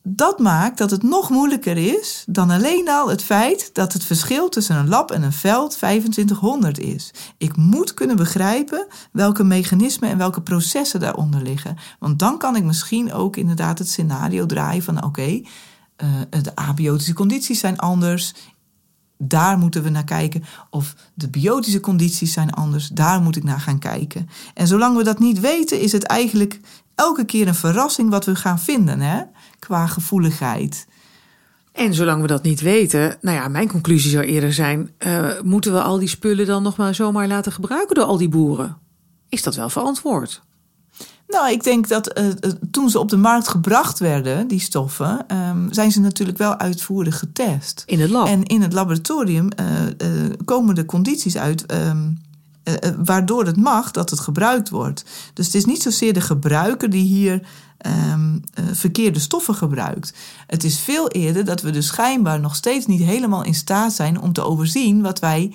dat 0.06 0.38
maakt 0.38 0.78
dat 0.78 0.90
het 0.90 1.02
nog 1.02 1.30
moeilijker 1.30 1.76
is 1.76 2.24
dan 2.28 2.50
alleen 2.50 2.88
al 2.88 3.08
het 3.08 3.22
feit 3.22 3.70
dat 3.72 3.92
het 3.92 4.04
verschil 4.04 4.48
tussen 4.48 4.76
een 4.76 4.88
lab 4.88 5.10
en 5.10 5.22
een 5.22 5.32
veld 5.32 5.70
2500 5.70 6.78
is. 6.78 7.10
Ik 7.38 7.56
moet 7.56 7.94
kunnen 7.94 8.16
begrijpen 8.16 8.86
welke 9.12 9.44
mechanismen 9.44 10.10
en 10.10 10.18
welke 10.18 10.40
processen 10.40 11.00
daaronder 11.00 11.42
liggen. 11.42 11.76
Want 11.98 12.18
dan 12.18 12.38
kan 12.38 12.56
ik 12.56 12.64
misschien 12.64 13.12
ook 13.12 13.36
inderdaad 13.36 13.78
het 13.78 13.88
scenario 13.88 14.46
draaien 14.46 14.82
van 14.82 15.04
oké, 15.04 15.22
uh, 15.30 16.08
de 16.42 16.56
abiotische 16.56 17.14
condities 17.14 17.60
zijn 17.60 17.78
anders. 17.78 18.34
Daar 19.18 19.58
moeten 19.58 19.82
we 19.82 19.90
naar 19.90 20.04
kijken. 20.04 20.44
Of 20.70 20.94
de 21.14 21.28
biotische 21.28 21.80
condities 21.80 22.32
zijn 22.32 22.50
anders. 22.50 22.88
Daar 22.88 23.20
moet 23.20 23.36
ik 23.36 23.44
naar 23.44 23.60
gaan 23.60 23.78
kijken. 23.78 24.28
En 24.54 24.66
zolang 24.66 24.96
we 24.96 25.04
dat 25.04 25.18
niet 25.18 25.40
weten, 25.40 25.80
is 25.80 25.92
het 25.92 26.02
eigenlijk 26.02 26.60
elke 26.94 27.24
keer 27.24 27.48
een 27.48 27.54
verrassing 27.54 28.10
wat 28.10 28.24
we 28.24 28.34
gaan 28.34 28.58
vinden. 28.58 29.00
Hè? 29.00 29.22
qua 29.64 29.86
gevoeligheid. 29.86 30.86
En 31.72 31.94
zolang 31.94 32.20
we 32.20 32.26
dat 32.26 32.42
niet 32.42 32.60
weten, 32.60 33.16
nou 33.20 33.36
ja, 33.36 33.48
mijn 33.48 33.68
conclusie 33.68 34.10
zou 34.10 34.24
eerder 34.24 34.52
zijn: 34.52 34.90
uh, 34.98 35.40
moeten 35.42 35.72
we 35.72 35.82
al 35.82 35.98
die 35.98 36.08
spullen 36.08 36.46
dan 36.46 36.62
nog 36.62 36.76
maar 36.76 36.94
zomaar 36.94 37.28
laten 37.28 37.52
gebruiken 37.52 37.94
door 37.94 38.04
al 38.04 38.16
die 38.16 38.28
boeren? 38.28 38.76
Is 39.28 39.42
dat 39.42 39.54
wel 39.54 39.70
verantwoord? 39.70 40.42
Nou, 41.26 41.50
ik 41.50 41.62
denk 41.62 41.88
dat 41.88 42.18
uh, 42.18 42.26
toen 42.70 42.90
ze 42.90 42.98
op 42.98 43.08
de 43.08 43.16
markt 43.16 43.48
gebracht 43.48 43.98
werden, 43.98 44.48
die 44.48 44.60
stoffen, 44.60 45.36
um, 45.36 45.72
zijn 45.72 45.92
ze 45.92 46.00
natuurlijk 46.00 46.38
wel 46.38 46.56
uitvoerig 46.56 47.18
getest. 47.18 47.82
In 47.86 48.00
het 48.00 48.10
lab. 48.10 48.26
En 48.26 48.42
in 48.42 48.62
het 48.62 48.72
laboratorium 48.72 49.48
uh, 49.60 50.30
komen 50.44 50.74
de 50.74 50.84
condities 50.84 51.36
uit. 51.36 51.72
Um, 51.72 52.18
waardoor 52.96 53.46
het 53.46 53.56
mag 53.56 53.90
dat 53.90 54.10
het 54.10 54.20
gebruikt 54.20 54.70
wordt. 54.70 55.04
Dus 55.34 55.46
het 55.46 55.54
is 55.54 55.64
niet 55.64 55.82
zozeer 55.82 56.12
de 56.12 56.20
gebruiker 56.20 56.90
die 56.90 57.04
hier 57.04 57.46
um, 57.86 58.42
uh, 58.54 58.64
verkeerde 58.72 59.18
stoffen 59.18 59.54
gebruikt. 59.54 60.14
Het 60.46 60.64
is 60.64 60.78
veel 60.78 61.08
eerder 61.08 61.44
dat 61.44 61.62
we 61.62 61.70
dus 61.70 61.86
schijnbaar 61.86 62.40
nog 62.40 62.56
steeds 62.56 62.86
niet 62.86 63.02
helemaal 63.02 63.44
in 63.44 63.54
staat 63.54 63.92
zijn 63.92 64.20
om 64.20 64.32
te 64.32 64.42
overzien 64.42 65.02
wat 65.02 65.18
wij 65.18 65.54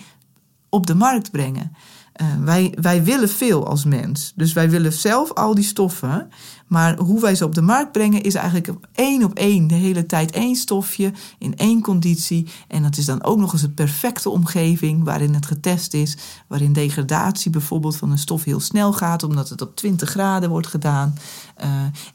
op 0.70 0.88
de 0.88 0.96
markt 0.96 1.32
brengen. 1.32 1.76
Uh, 2.22 2.28
wij, 2.44 2.74
wij 2.82 3.04
willen 3.04 3.30
veel 3.30 3.68
als 3.68 3.86
mens. 3.86 4.34
Dus 4.36 4.54
wij 4.54 4.70
willen 4.70 4.94
zelf 4.94 5.34
al 5.34 5.56
die 5.56 5.64
stoffen. 5.64 6.30
Maar 6.68 6.98
hoe 6.98 7.22
wij 7.22 7.36
ze 7.36 7.46
op 7.46 7.56
de 7.56 7.62
markt 7.62 7.92
brengen 7.92 8.22
is 8.22 8.36
eigenlijk 8.36 8.74
één 8.94 9.24
op 9.24 9.34
één. 9.34 9.68
De 9.68 9.76
hele 9.76 10.06
tijd 10.06 10.32
één 10.32 10.56
stofje 10.56 11.12
in 11.38 11.58
één 11.58 11.82
conditie. 11.82 12.48
En 12.68 12.84
dat 12.84 12.98
is 12.98 13.06
dan 13.06 13.24
ook 13.24 13.38
nog 13.38 13.54
eens 13.54 13.62
een 13.62 13.74
perfecte 13.74 14.30
omgeving 14.30 15.04
waarin 15.04 15.34
het 15.34 15.46
getest 15.46 15.94
is. 15.94 16.18
Waarin 16.48 16.74
degradatie 16.74 17.52
bijvoorbeeld 17.52 17.98
van 17.98 18.12
een 18.12 18.18
stof 18.18 18.44
heel 18.44 18.60
snel 18.60 18.94
gaat, 18.94 19.24
omdat 19.24 19.50
het 19.50 19.62
op 19.62 19.76
20 19.76 20.10
graden 20.10 20.50
wordt 20.50 20.68
gedaan. 20.68 21.18
Uh, 21.64 21.66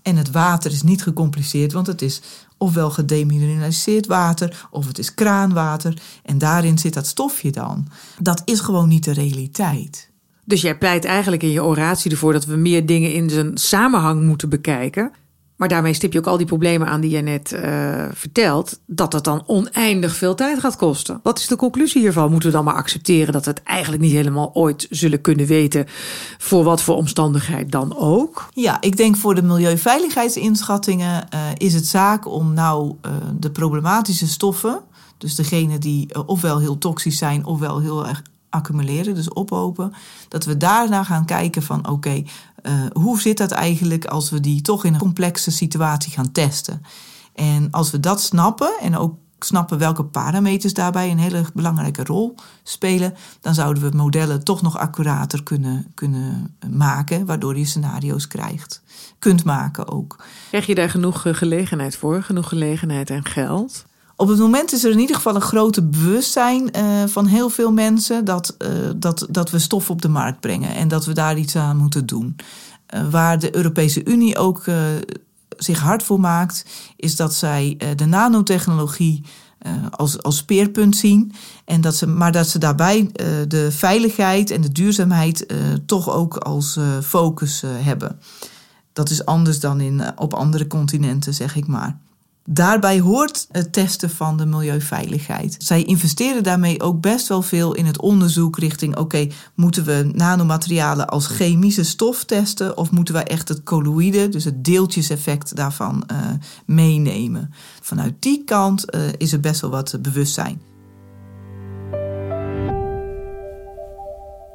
en 0.03 0.17
het 0.17 0.31
water 0.31 0.71
is 0.73 0.83
niet 0.83 1.03
gecompliceerd, 1.03 1.73
want 1.73 1.87
het 1.87 2.03
is 2.03 2.21
ofwel 2.65 2.91
gedemineraliseerd 2.91 4.07
water 4.07 4.67
of 4.71 4.87
het 4.87 4.99
is 4.99 5.15
kraanwater. 5.15 6.03
En 6.23 6.39
daarin 6.39 6.79
zit 6.79 6.95
dat 6.95 7.07
stofje 7.07 7.51
dan. 7.51 7.89
Dat 8.19 8.43
is 8.45 8.61
gewoon 8.61 8.89
niet 8.89 9.05
de 9.05 9.13
realiteit. 9.13 10.11
Dus 10.45 10.61
jij 10.61 10.79
pleit 10.79 11.05
eigenlijk 11.05 11.43
in 11.43 11.51
je 11.51 11.65
oratie 11.65 12.11
ervoor 12.11 12.33
dat 12.33 12.45
we 12.45 12.57
meer 12.57 12.87
dingen 12.87 13.13
in 13.13 13.31
zijn 13.31 13.59
samenhang 13.59 14.23
moeten 14.23 14.49
bekijken. 14.49 15.13
Maar 15.57 15.69
daarmee 15.69 15.95
stip 15.95 16.13
je 16.13 16.19
ook 16.19 16.27
al 16.27 16.37
die 16.37 16.47
problemen 16.47 16.89
aan 16.89 17.01
die 17.01 17.11
je 17.11 17.21
net 17.21 17.53
uh, 17.53 18.05
vertelt, 18.13 18.81
dat 18.87 19.11
dat 19.11 19.25
dan 19.25 19.43
oneindig 19.47 20.17
veel 20.17 20.35
tijd 20.35 20.59
gaat 20.59 20.77
kosten. 20.77 21.21
Wat 21.23 21.39
is 21.39 21.47
de 21.47 21.57
conclusie 21.57 22.01
hiervan? 22.01 22.31
Moeten 22.31 22.49
we 22.49 22.55
dan 22.55 22.65
maar 22.65 22.75
accepteren 22.75 23.33
dat 23.33 23.45
we 23.45 23.51
het 23.51 23.63
eigenlijk 23.63 24.03
niet 24.03 24.13
helemaal 24.13 24.51
ooit 24.55 24.87
zullen 24.91 25.21
kunnen 25.21 25.47
weten, 25.47 25.87
voor 26.39 26.65
wat 26.65 26.83
voor 26.83 26.97
omstandigheid 26.97 27.73
dan 27.73 27.97
ook? 27.97 28.49
Ja, 28.51 28.81
ik 28.81 28.97
denk 28.97 29.17
voor 29.17 29.35
de 29.35 29.43
milieuveiligheidsinschattingen 29.43 31.27
uh, 31.35 31.41
is 31.57 31.75
het 31.75 31.87
zaak 31.87 32.27
om 32.27 32.55
nou 32.55 32.95
uh, 33.07 33.13
de 33.39 33.51
problematische 33.51 34.29
stoffen, 34.29 34.81
dus 35.19 35.35
degene 35.35 35.79
die 35.79 36.27
ofwel 36.27 36.59
heel 36.59 36.79
toxisch 36.79 37.19
zijn 37.19 37.45
ofwel 37.45 37.81
heel 37.81 38.07
erg 38.07 38.23
accumuleren, 38.55 39.15
dus 39.15 39.29
ophopen, 39.29 39.93
dat 40.29 40.45
we 40.45 40.57
daarna 40.57 41.05
gaan 41.05 41.25
kijken 41.25 41.63
van 41.63 41.89
oké, 41.89 42.23
uh, 42.63 42.73
hoe 42.93 43.21
zit 43.21 43.39
dat 43.39 43.51
eigenlijk 43.51 44.05
als 44.05 44.31
we 44.31 44.41
die 44.41 44.63
toch 44.63 44.85
in 44.85 44.95
een 44.95 45.01
complexe 45.01 45.51
situatie 45.51 46.13
gaan 46.13 46.33
testen? 46.33 46.83
En 47.35 47.71
als 47.71 47.91
we 47.91 48.01
dat 48.01 48.21
snappen 48.23 48.75
en 48.81 48.97
ook 48.97 49.15
snappen 49.39 49.79
welke 49.79 50.05
parameters 50.05 50.75
daarbij 50.75 51.11
een 51.11 51.19
hele 51.19 51.45
belangrijke 51.55 52.05
rol 52.05 52.35
spelen, 52.63 53.15
dan 53.41 53.55
zouden 53.55 53.91
we 53.91 53.97
modellen 53.97 54.45
toch 54.45 54.63
nog 54.63 54.79
accurater 54.79 55.43
kunnen, 55.43 55.87
kunnen 55.95 56.57
maken, 56.71 57.27
waardoor 57.27 57.59
je 57.59 57.65
scenario's 57.65 58.27
krijgt. 58.27 58.83
Kunt 59.19 59.45
maken 59.45 59.89
ook. 59.89 60.25
Krijg 60.49 60.67
je 60.67 60.75
daar 60.75 60.91
genoeg 60.91 61.27
eh, 61.27 61.35
gelegenheid 61.35 61.97
voor? 61.97 62.23
Genoeg 62.23 62.49
gelegenheid 62.49 63.11
en 63.11 63.25
geld? 63.25 63.85
Op 64.17 64.29
het 64.29 64.39
moment 64.39 64.73
is 64.73 64.85
er 64.85 64.91
in 64.91 64.99
ieder 64.99 65.17
geval 65.17 65.35
een 65.35 65.41
grote 65.41 65.83
bewustzijn 65.83 66.77
uh, 66.77 66.83
van 67.07 67.27
heel 67.27 67.49
veel 67.49 67.73
mensen 67.73 68.25
dat, 68.25 68.57
uh, 68.59 68.69
dat, 68.97 69.27
dat 69.31 69.51
we 69.51 69.59
stof 69.59 69.91
op 69.91 70.03
de 70.03 70.09
markt 70.09 70.41
brengen 70.41 70.75
en 70.75 70.89
dat 70.89 71.05
we 71.05 71.13
daar 71.13 71.39
iets 71.39 71.57
aan 71.57 71.77
moeten 71.77 72.07
doen. 72.07 72.37
Uh, 72.95 73.11
waar 73.11 73.39
de 73.39 73.57
Europese 73.57 74.05
Unie 74.05 74.39
ook 74.39 74.65
zich 75.57 75.79
hard 75.79 76.03
voor 76.03 76.21
maakt, 76.21 76.65
is 76.97 77.17
dat 77.17 77.35
zij 77.35 77.79
de 77.97 78.05
nanotechnologie 78.05 79.25
als, 79.91 80.23
als 80.23 80.37
speerpunt 80.37 80.97
zien. 80.97 81.33
En 81.65 81.81
dat 81.81 81.95
ze, 81.95 82.07
maar 82.07 82.33
dat 82.33 82.49
ze 82.49 82.59
daarbij 82.59 83.11
de 83.49 83.73
veiligheid 83.73 84.51
en 84.51 84.61
de 84.61 84.73
duurzaamheid 84.73 85.47
toch 85.87 86.11
ook 86.11 86.37
als 86.37 86.79
focus 87.03 87.63
hebben. 87.67 88.19
Dat 88.93 89.11
is 89.11 89.25
anders 89.25 89.61
dan 89.61 89.81
in, 89.81 90.19
op 90.19 90.35
andere 90.35 90.67
continenten, 90.67 91.35
zeg 91.35 91.57
ik 91.57 91.67
maar. 91.67 91.99
Daarbij 92.47 93.01
hoort 93.01 93.47
het 93.51 93.73
testen 93.73 94.11
van 94.11 94.37
de 94.37 94.47
milieuveiligheid. 94.47 95.57
Zij 95.59 95.83
investeren 95.83 96.43
daarmee 96.43 96.81
ook 96.81 97.01
best 97.01 97.29
wel 97.29 97.43
veel 97.43 97.75
in 97.75 97.87
het 97.87 98.01
onderzoek 98.01 98.59
richting: 98.59 98.97
oké, 98.97 99.29
moeten 99.55 99.85
we 99.85 100.11
nanomaterialen 100.13 101.09
als 101.09 101.27
chemische 101.27 101.85
stof 101.85 102.25
testen 102.25 102.77
of 102.77 102.91
moeten 102.91 103.15
wij 103.15 103.25
echt 103.25 103.49
het 103.49 103.63
colloïde, 103.63 104.29
dus 104.29 104.45
het 104.45 104.65
deeltjeseffect 104.65 105.57
daarvan, 105.57 106.05
uh, 106.13 106.19
meenemen? 106.67 107.55
Vanuit 107.81 108.15
die 108.19 108.45
kant 108.45 108.95
uh, 108.95 109.01
is 109.17 109.33
er 109.33 109.41
best 109.41 109.61
wel 109.61 109.71
wat 109.71 109.99
bewustzijn. 110.01 110.61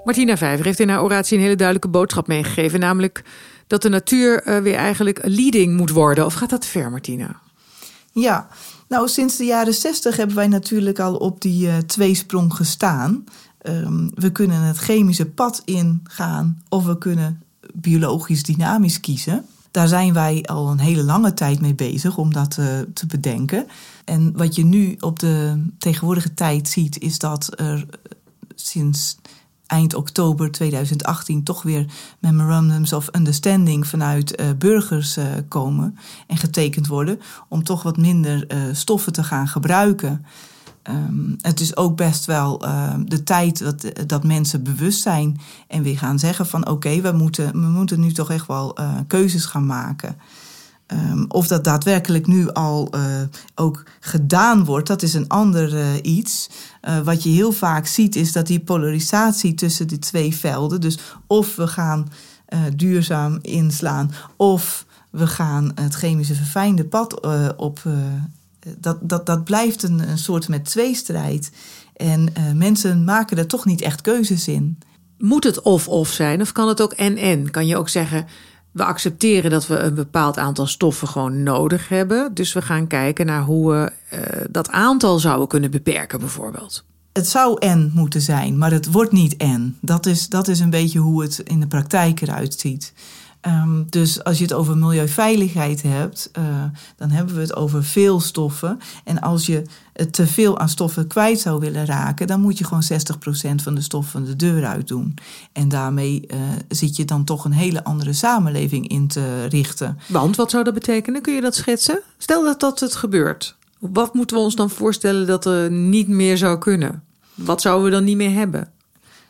Martina 0.04 0.38
Vijver 0.38 0.66
heeft 0.66 0.80
in 0.80 0.90
haar 0.90 1.04
oratie 1.04 1.38
een 1.38 1.44
hele 1.44 1.56
duidelijke 1.56 1.90
boodschap 1.90 2.28
meegegeven, 2.28 2.80
namelijk 2.80 3.24
dat 3.68 3.82
de 3.82 3.90
natuur 3.90 4.48
uh, 4.48 4.58
weer 4.58 4.76
eigenlijk 4.76 5.20
leading 5.24 5.78
moet 5.78 5.90
worden. 5.90 6.26
Of 6.26 6.34
gaat 6.34 6.50
dat 6.50 6.66
ver, 6.66 6.92
Martina? 6.92 7.42
Ja, 8.14 8.48
nou 8.88 9.08
sinds 9.08 9.38
de 9.38 9.46
jaren 9.46 9.74
zestig 9.74 10.18
hebben 10.18 10.36
wij 10.36 10.48
natuurlijk 10.48 11.00
al 11.00 11.16
op 11.16 11.42
die 11.42 11.68
uh, 11.68 11.78
tweesprong 11.78 12.54
gestaan. 12.54 13.24
ehm, 13.58 14.08
we 14.14 14.32
kunnen 14.32 14.62
het 14.62 14.78
chemische 14.78 15.26
pad 15.26 15.62
ingaan 15.66 16.62
of 16.70 16.86
we 16.86 16.98
kunnen 16.98 17.42
biologisch 17.74 18.44
dynamisch 18.44 19.00
kiezen. 19.00 19.46
Daar 19.72 19.88
zijn 19.88 20.14
wij 20.14 20.44
al 20.46 20.70
een 20.70 20.80
hele 20.80 21.04
lange 21.04 21.34
tijd 21.34 21.62
mee 21.62 21.76
bezig 21.76 22.18
om 22.18 22.34
dat 22.34 22.58
uh, 22.60 22.66
te 22.94 23.06
bedenken. 23.06 23.68
En 24.06 24.38
wat 24.38 24.56
je 24.56 24.66
nu 24.66 24.96
op 25.00 25.20
de 25.20 25.66
tegenwoordige 25.78 26.34
tijd 26.34 26.70
ziet, 26.70 27.00
is 27.00 27.20
dat 27.20 27.60
er 27.60 27.86
sinds 28.56 29.18
eind 29.70 29.94
oktober 29.94 30.52
2018 30.52 31.44
toch 31.44 31.64
weer 31.64 31.86
memorandums 32.20 32.94
of 32.94 33.10
understanding 33.16 33.88
vanuit 33.88 34.40
uh, 34.40 34.48
burgers 34.58 35.18
uh, 35.18 35.26
komen 35.48 35.98
en 36.28 36.38
getekend 36.38 36.88
worden 36.88 37.20
om 37.48 37.64
toch 37.64 37.84
wat 37.84 37.98
minder 37.98 38.54
uh, 38.54 38.62
stoffen 38.72 39.14
te 39.14 39.24
gaan 39.24 39.48
gebruiken. 39.48 40.26
Um, 40.84 41.36
het 41.42 41.60
is 41.60 41.76
ook 41.78 41.96
best 41.96 42.26
wel 42.26 42.58
de 43.06 43.24
tijd 43.24 43.60
dat, 43.60 44.08
dat 44.08 44.24
mensen 44.24 44.64
bewust 44.64 45.02
zijn 45.02 45.40
en 45.68 45.84
weer 45.84 45.98
gaan 45.98 46.20
zeggen 46.20 46.48
van 46.48 46.68
oké, 46.68 47.02
we, 47.02 47.12
moeten, 47.12 47.52
we 47.52 47.68
moeten 47.68 48.00
nu 48.00 48.12
toch 48.12 48.32
echt 48.32 48.48
wel 48.48 48.78
keuzes 49.08 49.46
gaan 49.46 49.66
maken. 49.66 50.18
Um, 50.94 51.26
of 51.28 51.48
dat 51.48 51.64
daadwerkelijk 51.64 52.28
nu 52.28 52.52
al 52.52 52.96
uh, 52.96 53.02
ook 53.56 53.84
gedaan 54.00 54.66
wordt, 54.66 54.88
dat 54.88 55.02
is 55.02 55.14
een 55.14 55.28
ander 55.28 55.74
uh, 55.74 55.88
iets. 56.02 56.50
Uh, 56.88 57.00
wat 57.00 57.24
je 57.24 57.30
heel 57.30 57.52
vaak 57.52 57.86
ziet, 57.86 58.16
is 58.16 58.32
dat 58.32 58.48
die 58.48 58.60
polarisatie 58.60 59.54
tussen 59.54 59.88
die 59.88 60.00
twee 60.00 60.36
velden, 60.36 60.82
dus 60.82 61.00
of 61.28 61.56
we 61.56 61.68
gaan 61.68 62.12
duurzaam 62.76 63.40
inslaan, 63.42 64.12
of 64.36 64.86
we 65.10 65.28
gaan 65.28 65.72
het 65.76 65.94
chemische 65.94 66.36
verfijnde 66.36 66.86
pad 66.86 67.20
op. 67.56 67.82
dat, 68.78 68.98
dat, 69.02 69.26
dat 69.26 69.44
blijft 69.44 69.84
een, 69.84 70.10
een 70.10 70.18
soort 70.18 70.48
met 70.48 70.66
tweestrijd. 70.66 71.52
En 71.96 72.34
mensen 72.54 73.04
maken 73.04 73.38
er 73.38 73.48
toch 73.48 73.66
niet 73.66 73.82
echt 73.82 74.02
keuzes 74.02 74.48
in. 74.48 74.78
Moet 75.18 75.44
het 75.44 75.62
of-of 75.62 76.10
zijn, 76.10 76.42
of 76.42 76.52
kan 76.52 76.68
het 76.68 76.82
ook 76.82 76.94
en-en? 76.94 77.52
Kan 77.52 77.68
je 77.68 77.78
ook 77.78 77.90
zeggen 77.90 78.28
we 78.72 78.84
accepteren 78.84 79.52
dat 79.52 79.68
we 79.68 79.78
een 79.78 79.94
bepaald 79.94 80.38
aantal 80.38 80.68
stoffen 80.68 81.08
gewoon 81.08 81.44
nodig 81.44 81.90
hebben. 81.90 82.34
Dus 82.34 82.54
we 82.54 82.62
gaan 82.62 82.88
kijken 82.88 83.26
naar 83.26 83.44
hoe 83.44 83.72
we 83.72 83.92
uh, 84.14 84.46
dat 84.50 84.70
aantal 84.70 85.20
zouden 85.20 85.48
kunnen 85.48 85.72
beperken, 85.72 86.20
bijvoorbeeld. 86.20 86.84
Het 87.14 87.28
zou 87.28 87.60
en 87.60 87.92
moeten 87.94 88.22
zijn, 88.22 88.58
maar 88.58 88.72
het 88.72 88.92
wordt 88.92 89.12
niet 89.12 89.38
en. 89.38 89.78
Dat 89.82 90.06
is, 90.06 90.28
dat 90.28 90.48
is 90.48 90.60
een 90.60 90.70
beetje 90.70 91.00
hoe 91.00 91.22
het 91.22 91.40
in 91.44 91.60
de 91.60 91.68
praktijk 91.68 92.22
eruit 92.22 92.54
ziet. 92.60 92.94
Um, 93.48 93.86
dus 93.90 94.24
als 94.24 94.38
je 94.38 94.44
het 94.44 94.54
over 94.54 94.78
milieuveiligheid 94.78 95.82
hebt, 95.82 96.30
uh, 96.40 96.44
dan 96.96 97.10
hebben 97.10 97.36
we 97.36 97.42
het 97.42 97.56
over 97.56 97.84
veel 97.84 98.20
stoffen. 98.20 98.80
En 99.04 99.22
als 99.22 99.46
je 99.46 99.64
te 100.12 100.28
veel 100.28 100.60
aan 100.60 100.70
stoffen 100.70 101.08
kwijt 101.08 101.40
zou 101.40 101.60
willen 101.60 101.86
raken, 101.86 102.28
dan 102.28 102.42
moet 102.42 102.58
je 102.58 102.64
gewoon 102.64 102.84
60% 102.84 103.64
van 103.64 103.76
de 103.76 103.82
stoffen 103.82 104.26
de 104.26 104.36
deur 104.36 104.66
uit 104.66 104.88
doen. 104.88 105.14
En 105.52 105.70
daarmee 105.70 106.28
uh, 106.28 106.38
zit 106.68 106.96
je 106.96 107.06
dan 107.06 107.24
toch 107.24 107.46
een 107.46 107.52
hele 107.52 107.84
andere 107.84 108.14
samenleving 108.14 108.88
in 108.88 109.08
te 109.08 109.46
richten. 109.46 110.00
Want 110.08 110.36
wat 110.36 110.52
zou 110.52 110.64
dat 110.64 110.74
betekenen? 110.74 111.22
Kun 111.22 111.34
je 111.34 111.42
dat 111.42 111.56
schetsen? 111.56 112.02
Stel 112.18 112.44
dat 112.44 112.60
dat 112.60 112.80
het 112.80 112.96
gebeurt. 112.96 113.56
Wat 113.80 114.14
moeten 114.14 114.38
we 114.38 114.44
ons 114.44 114.56
dan 114.56 114.70
voorstellen 114.70 115.28
dat 115.28 115.46
er 115.46 115.72
niet 115.72 116.08
meer 116.08 116.38
zou 116.38 116.58
kunnen? 116.58 117.04
Wat 117.34 117.62
zouden 117.62 117.86
we 117.86 117.92
dan 117.92 118.04
niet 118.04 118.18
meer 118.18 118.34
hebben? 118.34 118.72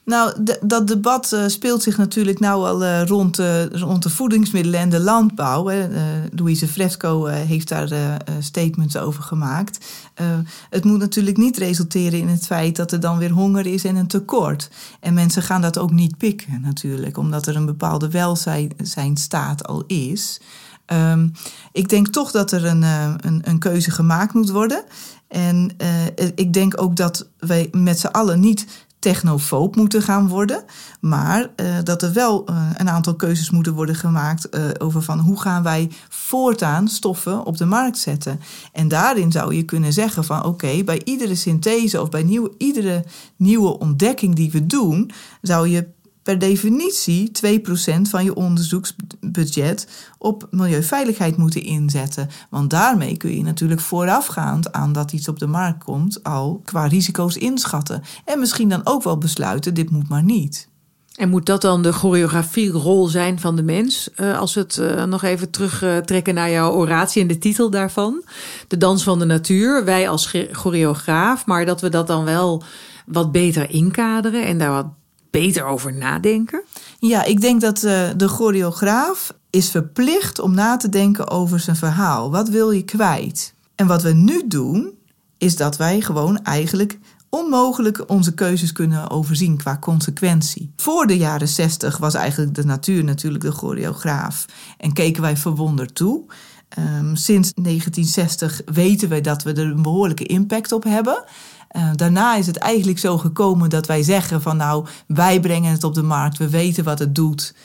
Nou, 0.06 0.44
dat 0.62 0.88
debat 0.88 1.32
uh, 1.34 1.48
speelt 1.48 1.84
zich 1.84 1.98
natuurlijk 1.98 2.40
nou 2.40 2.68
al 2.68 2.84
uh, 2.84 3.06
rond, 3.06 3.40
uh, 3.40 3.66
rond 3.66 4.04
de 4.04 4.10
voedingsmiddelen 4.10 4.80
en 4.80 4.90
de 4.90 5.00
landbouw. 5.00 5.66
Hè. 5.68 5.88
Louise 6.36 6.68
Fresco 6.68 7.26
heeft 7.26 7.68
daar 7.68 8.18
statements 8.40 8.98
over 8.98 9.24
gemaakt. 9.24 9.86
het 10.70 10.84
moet 10.84 11.00
natuurlijk 11.00 11.38
niet 11.38 11.58
resulteren 11.58 12.20
in 12.20 12.28
het 12.28 12.46
feit 12.46 12.76
dat 12.76 12.92
er 12.92 13.00
dan 13.00 13.18
weer 13.18 13.32
honger 13.32 13.66
is 13.66 13.84
en 13.84 13.96
een 13.96 14.08
tekort. 14.08 14.70
En 15.00 15.14
mensen 15.14 15.44
gaan 15.44 15.62
dat 15.62 15.78
ook 15.78 15.92
niet 15.92 16.18
pikken 16.18 16.62
natuurlijk, 16.62 17.18
omdat 17.18 17.48
er 17.48 17.56
een 17.56 17.66
bepaalde 17.66 18.10
welzijnstaat 18.10 19.68
al 19.68 19.84
is. 19.88 20.42
Um, 20.94 21.32
ik 21.72 21.90
denk 21.90 22.08
toch 22.08 22.32
dat 22.32 22.52
er 22.52 22.66
een, 22.66 22.82
een, 22.82 23.42
een 23.44 23.60
keuze 23.60 23.92
gemaakt 23.92 24.34
moet 24.34 24.50
worden. 24.50 24.84
En 25.28 25.72
ik 26.36 26.54
denk 26.54 26.82
ook 26.82 26.96
dat 26.96 27.28
wij 27.38 27.70
met 27.72 28.00
z'n 28.00 28.08
allen 28.08 28.40
niet 28.40 28.66
technofoob 29.00 29.76
moeten 29.76 30.02
gaan 30.02 30.28
worden. 30.28 30.64
Maar 31.00 31.42
uh, 31.56 31.66
dat 31.84 32.02
er 32.02 32.14
wel 32.14 32.50
uh, 32.50 32.70
een 32.78 32.90
aantal 32.90 33.16
keuzes 33.16 33.50
moeten 33.50 33.74
worden 33.74 33.96
gemaakt 33.96 34.56
uh, 34.56 34.64
over 34.78 35.02
van 35.02 35.20
hoe 35.20 35.42
gaan 35.42 35.64
wij 35.64 35.92
voortaan 36.10 36.88
stoffen 36.88 37.46
op 37.46 37.58
de 37.58 37.66
markt 37.66 37.98
zetten. 37.98 38.40
En 38.74 38.88
daarin 38.88 39.32
zou 39.32 39.56
je 39.56 39.64
kunnen 39.64 39.94
zeggen 39.94 40.24
van 40.24 40.44
oké, 40.44 40.84
bij 40.84 41.02
iedere 41.04 41.36
synthese 41.36 42.02
of 42.02 42.10
bij 42.10 42.24
nieuw, 42.24 42.50
iedere 42.58 43.06
nieuwe 43.36 43.80
ontdekking 43.80 44.36
die 44.36 44.52
we 44.52 44.66
doen, 44.66 45.12
zou 45.42 45.68
je 45.68 45.88
per 46.30 46.40
definitie 46.40 47.32
2% 47.32 48.02
van 48.02 48.24
je 48.24 48.36
onderzoeksbudget 48.36 49.88
op 50.18 50.48
milieuveiligheid 50.52 51.38
moeten 51.38 51.64
inzetten. 51.64 52.30
Want 52.50 52.70
daarmee 52.70 53.18
kun 53.18 53.36
je 53.36 53.44
natuurlijk 53.44 53.82
voorafgaand 53.82 54.72
aan 54.72 54.94
dat 54.94 55.12
iets 55.12 55.28
op 55.28 55.40
de 55.40 55.48
markt 55.48 55.84
komt 55.84 56.24
al 56.24 56.62
qua 56.66 56.86
risico's 56.86 57.38
inschatten. 57.38 58.02
En 58.26 58.40
misschien 58.40 58.70
dan 58.70 58.82
ook 58.84 59.04
wel 59.04 59.18
besluiten, 59.18 59.74
dit 59.74 59.90
moet 59.90 60.10
maar 60.10 60.24
niet. 60.24 60.68
En 61.16 61.30
moet 61.30 61.46
dat 61.46 61.62
dan 61.62 61.82
de 61.82 61.92
choreografierol 61.92 63.08
zijn 63.08 63.40
van 63.40 63.56
de 63.56 63.64
mens? 63.64 64.10
Uh, 64.16 64.40
als 64.40 64.54
we 64.54 64.60
het 64.60 64.78
uh, 64.78 65.04
nog 65.04 65.24
even 65.24 65.50
terugtrekken 65.50 66.34
naar 66.34 66.50
jouw 66.50 66.72
oratie 66.72 67.22
en 67.22 67.28
de 67.28 67.38
titel 67.38 67.70
daarvan. 67.70 68.24
De 68.68 68.78
dans 68.78 69.04
van 69.04 69.20
de 69.20 69.26
natuur, 69.26 69.86
wij 69.86 70.10
als 70.10 70.34
choreograaf, 70.52 71.46
maar 71.46 71.66
dat 71.66 71.82
we 71.82 71.90
dat 71.90 72.08
dan 72.08 72.26
wel 72.26 72.64
wat 73.06 73.32
beter 73.32 73.70
inkaderen 73.70 74.46
en 74.46 74.58
daar 74.58 74.72
wat 74.72 74.99
beter 75.32 75.66
over 75.66 75.94
nadenken? 75.94 76.64
Ja, 77.00 77.24
ik 77.24 77.42
denk 77.42 77.62
dat 77.62 77.84
uh, 77.84 78.10
de 78.18 78.28
choreograaf 78.28 79.34
is 79.50 79.70
verplicht 79.70 80.40
om 80.40 80.54
na 80.54 80.78
te 80.78 80.90
denken 80.90 81.30
over 81.30 81.60
zijn 81.60 81.76
verhaal. 81.76 82.32
Wat 82.32 82.50
wil 82.50 82.72
je 82.72 82.84
kwijt? 82.84 83.54
En 83.76 83.88
wat 83.88 84.02
we 84.02 84.14
nu 84.14 84.48
doen, 84.48 84.98
is 85.38 85.56
dat 85.56 85.78
wij 85.78 86.02
gewoon 86.02 86.44
eigenlijk 86.44 87.00
onmogelijk 87.30 88.10
onze 88.10 88.34
keuzes 88.34 88.72
kunnen 88.72 89.10
overzien 89.10 89.58
qua 89.58 89.78
consequentie. 89.78 90.72
Voor 90.76 91.08
de 91.08 91.18
jaren 91.18 91.48
60 91.48 91.98
was 91.98 92.14
eigenlijk 92.14 92.56
de 92.56 92.66
natuur 92.66 93.04
natuurlijk 93.04 93.44
de 93.44 93.52
choreograaf 93.52 94.46
en 94.78 94.94
keken 94.94 95.22
wij 95.22 95.38
verwonderd 95.38 95.96
toe. 95.96 96.26
Um, 96.78 97.16
sinds 97.16 97.54
1960 97.54 98.62
weten 98.66 99.10
we 99.10 99.22
dat 99.22 99.44
we 99.44 99.54
er 99.54 99.66
een 99.66 99.82
behoorlijke 99.82 100.26
impact 100.26 100.72
op 100.72 100.84
hebben. 100.84 101.24
Uh, 101.72 101.92
daarna 101.96 102.36
is 102.36 102.48
het 102.48 102.58
eigenlijk 102.58 103.00
zo 103.00 103.18
gekomen 103.18 103.70
dat 103.70 103.88
wij 103.88 104.04
zeggen 104.04 104.42
van 104.42 104.58
nou, 104.58 104.88
wij 105.08 105.40
brengen 105.40 105.72
het 105.72 105.84
op 105.84 105.94
de 105.94 106.04
markt, 106.04 106.38
we 106.38 106.50
weten 106.50 106.84
wat 106.84 107.00
het 107.00 107.16
doet. 107.16 107.56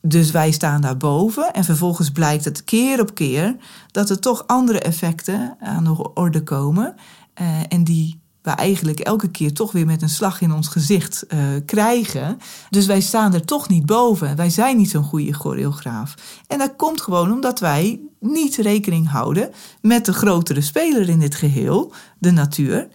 Dus 0.00 0.30
wij 0.30 0.50
staan 0.50 0.80
daarboven 0.80 1.52
en 1.52 1.64
vervolgens 1.64 2.10
blijkt 2.10 2.44
het 2.44 2.64
keer 2.64 3.00
op 3.00 3.14
keer 3.14 3.56
dat 3.90 4.10
er 4.10 4.18
toch 4.18 4.46
andere 4.46 4.80
effecten 4.80 5.56
aan 5.60 5.84
de 5.84 6.12
orde 6.14 6.42
komen. 6.42 6.94
Uh, 7.40 7.60
en 7.68 7.84
die 7.84 8.21
we 8.42 8.50
eigenlijk 8.50 9.00
elke 9.00 9.30
keer 9.30 9.52
toch 9.52 9.72
weer 9.72 9.86
met 9.86 10.02
een 10.02 10.08
slag 10.08 10.40
in 10.40 10.52
ons 10.52 10.68
gezicht 10.68 11.24
uh, 11.28 11.40
krijgen. 11.66 12.38
Dus 12.70 12.86
wij 12.86 13.00
staan 13.00 13.34
er 13.34 13.44
toch 13.44 13.68
niet 13.68 13.86
boven. 13.86 14.36
Wij 14.36 14.50
zijn 14.50 14.76
niet 14.76 14.90
zo'n 14.90 15.04
goede 15.04 15.32
choreograaf. 15.32 16.14
En 16.46 16.58
dat 16.58 16.76
komt 16.76 17.00
gewoon 17.00 17.32
omdat 17.32 17.60
wij 17.60 18.00
niet 18.20 18.56
rekening 18.56 19.08
houden 19.08 19.50
met 19.80 20.04
de 20.04 20.12
grotere 20.12 20.60
speler 20.60 21.08
in 21.08 21.18
dit 21.18 21.34
geheel, 21.34 21.92
de 22.18 22.30
natuur. 22.30 22.88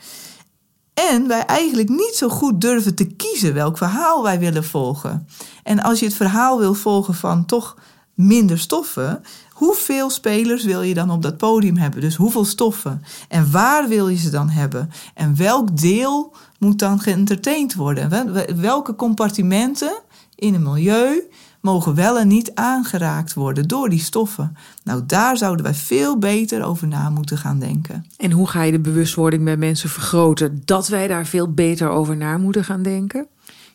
En 0.93 1.27
wij 1.27 1.45
eigenlijk 1.45 1.89
niet 1.89 2.13
zo 2.15 2.29
goed 2.29 2.61
durven 2.61 2.95
te 2.95 3.05
kiezen 3.05 3.53
welk 3.53 3.77
verhaal 3.77 4.23
wij 4.23 4.39
willen 4.39 4.63
volgen. 4.63 5.27
En 5.63 5.79
als 5.83 5.99
je 5.99 6.05
het 6.05 6.15
verhaal 6.15 6.59
wil 6.59 6.73
volgen 6.73 7.13
van 7.13 7.45
toch 7.45 7.77
minder 8.13 8.59
stoffen, 8.59 9.23
hoeveel 9.57 10.09
spelers 10.09 10.63
wil 10.63 10.81
je 10.81 10.93
dan 10.93 11.11
op 11.11 11.21
dat 11.21 11.37
podium 11.37 11.77
hebben? 11.77 12.01
Dus 12.01 12.15
hoeveel 12.15 12.45
stoffen? 12.45 13.03
En 13.27 13.51
waar 13.51 13.87
wil 13.87 14.07
je 14.07 14.17
ze 14.17 14.29
dan 14.29 14.49
hebben? 14.49 14.89
En 15.13 15.35
welk 15.37 15.77
deel 15.77 16.35
moet 16.59 16.79
dan 16.79 16.99
geëntertained 16.99 17.75
worden? 17.75 18.33
Welke 18.61 18.95
compartimenten 18.95 20.01
in 20.35 20.53
een 20.53 20.63
milieu 20.63 21.29
mogen 21.61 21.95
wel 21.95 22.19
en 22.19 22.27
niet 22.27 22.51
aangeraakt 22.55 23.33
worden 23.33 23.67
door 23.67 23.89
die 23.89 23.99
stoffen. 23.99 24.57
Nou, 24.83 25.05
daar 25.05 25.37
zouden 25.37 25.65
wij 25.65 25.73
veel 25.73 26.17
beter 26.17 26.63
over 26.63 26.87
na 26.87 27.09
moeten 27.09 27.37
gaan 27.37 27.59
denken. 27.59 28.05
En 28.17 28.31
hoe 28.31 28.47
ga 28.47 28.61
je 28.63 28.71
de 28.71 28.79
bewustwording 28.79 29.43
bij 29.43 29.57
mensen 29.57 29.89
vergroten 29.89 30.61
dat 30.65 30.87
wij 30.87 31.07
daar 31.07 31.25
veel 31.25 31.53
beter 31.53 31.89
over 31.89 32.17
na 32.17 32.37
moeten 32.37 32.63
gaan 32.63 32.83
denken? 32.83 33.27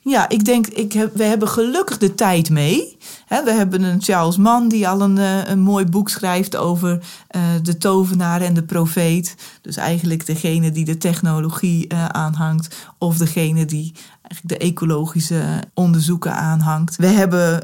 Ja, 0.05 0.29
ik 0.29 0.45
denk, 0.45 0.67
ik 0.67 0.93
heb, 0.93 1.17
we 1.17 1.25
hebben 1.25 1.49
gelukkig 1.49 1.99
de 1.99 2.15
tijd 2.15 2.51
mee. 2.51 2.97
we 3.29 3.53
hebben 3.53 3.83
een 3.83 4.03
Charles 4.03 4.37
Mann 4.37 4.69
die 4.69 4.89
al 4.89 5.01
een, 5.01 5.19
eh, 5.19 5.49
een 5.49 5.61
mooi 5.61 5.85
boek 5.85 6.09
schrijft 6.09 6.57
over 6.57 6.91
uh, 7.37 7.43
de 7.63 7.79
tovenaar 7.79 8.41
en 8.41 8.55
de 8.55 8.63
profeet. 8.63 9.35
Dus 9.61 9.77
eigenlijk 9.77 10.27
degene 10.27 10.71
die 10.71 10.85
de 10.85 10.97
technologie 10.97 11.93
uh, 11.93 12.07
aanhangt, 12.07 12.77
of 12.99 13.17
degene 13.17 13.65
die 13.65 13.93
eigenlijk 14.23 14.61
de 14.61 14.67
ecologische 14.67 15.63
onderzoeken 15.75 16.35
aanhangt. 16.35 16.97
We 16.97 17.07
hebben 17.07 17.63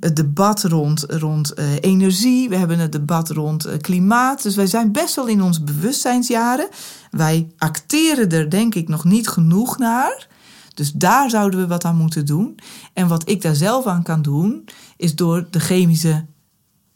het 0.00 0.16
debat 0.16 0.64
rond, 0.64 1.04
rond 1.08 1.58
energie, 1.80 2.48
we 2.48 2.56
hebben 2.56 2.78
het 2.78 2.92
debat 2.92 3.30
rond 3.30 3.68
klimaat. 3.80 4.42
Dus 4.42 4.56
wij 4.56 4.66
zijn 4.66 4.92
best 4.92 5.14
wel 5.14 5.26
in 5.26 5.42
onze 5.42 5.62
bewustzijnsjaren. 5.62 6.68
Wij 7.10 7.48
acteren 7.58 8.30
er 8.30 8.50
denk 8.50 8.74
ik 8.74 8.88
nog 8.88 9.04
niet 9.04 9.28
genoeg 9.28 9.78
naar. 9.78 10.28
Dus 10.80 10.92
daar 10.92 11.30
zouden 11.30 11.60
we 11.60 11.66
wat 11.66 11.84
aan 11.84 11.96
moeten 11.96 12.26
doen. 12.26 12.58
En 12.92 13.08
wat 13.08 13.28
ik 13.28 13.42
daar 13.42 13.54
zelf 13.54 13.86
aan 13.86 14.02
kan 14.02 14.22
doen, 14.22 14.64
is 14.96 15.14
door 15.14 15.46
de 15.50 15.60
chemische 15.60 16.24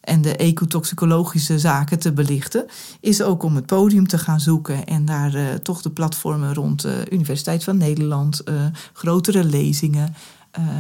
en 0.01 0.23
de 0.23 0.37
ecotoxicologische 0.37 1.59
zaken 1.59 1.99
te 1.99 2.13
belichten, 2.13 2.67
is 3.01 3.23
ook 3.23 3.43
om 3.43 3.55
het 3.55 3.67
podium 3.67 4.07
te 4.07 4.19
gaan 4.19 4.41
zoeken 4.41 4.85
en 4.85 5.05
daar 5.05 5.35
uh, 5.35 5.55
toch 5.55 5.83
de 5.83 5.91
platformen 5.91 6.55
rond 6.55 6.83
de 6.83 7.07
Universiteit 7.11 7.65
van 7.65 7.77
Nederland, 7.77 8.43
uh, 8.49 8.55
grotere 8.93 9.45
lezingen, 9.45 10.15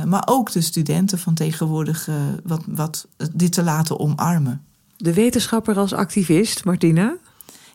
maar 0.07 0.23
ook 0.27 0.53
de 0.53 0.61
studenten 0.61 1.19
van 1.19 1.35
tegenwoordig 1.35 2.09
wat, 2.45 2.63
wat 2.67 3.07
dit 3.33 3.53
te 3.53 3.63
laten 3.63 3.99
omarmen. 3.99 4.65
De 4.97 5.15
wetenschapper 5.15 5.79
als 5.79 5.93
activist, 5.93 6.65
Martina? 6.65 7.17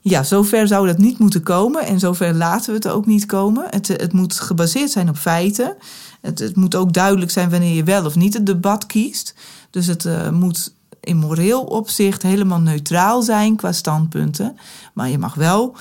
Ja, 0.02 0.24
zover 0.24 0.68
zou 0.68 0.88
dat 0.88 0.98
niet 0.98 1.20
moeten 1.20 1.44
komen 1.44 1.86
en 1.86 2.00
zover 2.00 2.34
laten 2.34 2.70
we 2.70 2.76
het 2.76 2.88
ook 2.88 3.06
niet 3.06 3.26
komen. 3.26 3.66
Het, 3.70 3.88
het 3.88 4.14
moet 4.14 4.40
gebaseerd 4.40 4.92
zijn 4.92 5.10
op 5.10 5.18
feiten. 5.18 5.76
Het, 6.22 6.40
het, 6.40 6.56
moet 6.56 6.76
ook 6.76 6.94
duidelijk 6.94 7.32
zijn 7.32 7.50
wanneer 7.50 7.76
je 7.76 7.84
wel 7.84 8.06
of 8.06 8.16
niet 8.16 8.34
het 8.34 8.46
debat 8.46 8.86
kiest. 8.86 9.36
Dus 9.70 9.88
het 9.88 10.06
uh, 10.06 10.30
moet 10.30 10.74
in 11.00 11.18
moreel 11.18 11.64
opzicht 11.64 12.22
helemaal 12.22 12.60
neutraal 12.60 13.22
zijn 13.22 13.56
qua 13.56 13.72
standpunten. 13.72 14.58
Maar 14.94 15.10
je 15.10 15.18
mag 15.18 15.34
wel 15.34 15.76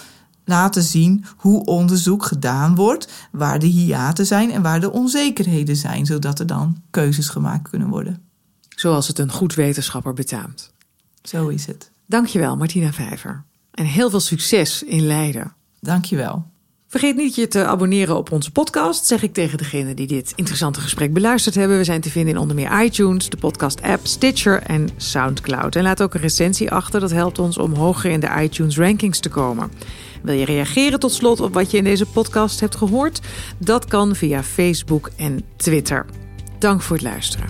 laten 0.45 0.83
zien 0.83 1.25
hoe 1.37 1.65
onderzoek 1.65 2.25
gedaan 2.25 2.75
wordt, 2.75 3.13
waar 3.33 3.59
de 3.59 3.67
hiaten 3.67 4.27
zijn 4.27 4.51
en 4.51 4.63
waar 4.63 4.81
de 4.81 4.93
onzekerheden 4.93 5.77
zijn, 5.77 6.07
zodat 6.07 6.39
er 6.39 6.47
dan 6.47 6.83
keuzes 6.91 7.29
gemaakt 7.29 7.69
kunnen 7.69 7.89
worden. 7.89 8.23
Zoals 8.69 9.09
het 9.09 9.19
een 9.19 9.33
goed 9.33 9.55
wetenschapper 9.55 10.15
betaamt. 10.15 10.73
Zo 11.23 11.49
is 11.49 11.67
het. 11.67 11.91
Dankjewel, 12.07 12.57
Martina 12.57 12.93
Vijver. 12.93 13.45
En 13.79 13.85
heel 13.85 14.11
veel 14.11 14.21
succes 14.21 14.83
in 14.83 15.07
Leiden. 15.07 15.53
Dankjewel. 15.81 16.47
Vergeet 16.87 17.17
niet 17.17 17.35
je 17.35 17.49
te 17.49 17.65
abonneren 17.65 18.17
op 18.17 18.33
onze 18.33 18.51
podcast, 18.51 19.07
zeg 19.07 19.23
ik 19.23 19.33
tegen 19.33 19.59
degenen 19.59 19.97
die 19.97 20.07
dit 20.07 20.33
interessante 20.37 20.81
gesprek 20.81 21.13
beluisterd 21.13 21.55
hebben. 21.55 21.79
We 21.79 21.85
zijn 21.85 22.01
te 22.01 22.11
vinden 22.11 22.35
in 22.35 22.41
onder 22.41 22.57
meer 22.57 22.85
iTunes, 22.85 23.29
de 23.29 23.37
podcast-app, 23.37 24.07
Stitcher 24.07 24.63
en 24.63 24.89
Soundcloud. 24.97 25.77
En 25.77 25.83
laat 25.83 26.03
ook 26.03 26.15
een 26.15 26.21
recensie 26.21 26.71
achter, 26.71 27.01
dat 27.01 27.11
helpt 27.11 27.39
ons 27.39 27.59
om 27.59 27.75
hoger 27.75 28.11
in 28.11 28.21
de 28.21 28.41
iTunes 28.41 28.79
rankings 28.79 29.21
te 29.21 29.29
komen. 29.29 29.71
Wil 30.23 30.35
je 30.35 30.45
reageren 30.45 31.01
tot 31.01 31.13
slot 31.13 31.41
op 31.41 31.55
wat 31.55 31.71
je 31.71 31.77
in 31.77 31.85
deze 31.85 32.07
podcast 32.07 32.61
hebt 32.61 32.77
gehoord? 32.77 33.21
Dat 33.59 33.85
kan 33.85 34.17
via 34.17 34.43
Facebook 34.43 35.11
en 35.17 35.43
Twitter. 35.57 36.07
Dank 36.59 36.83
voor 36.83 36.97
het 36.97 37.05
luisteren. 37.05 37.49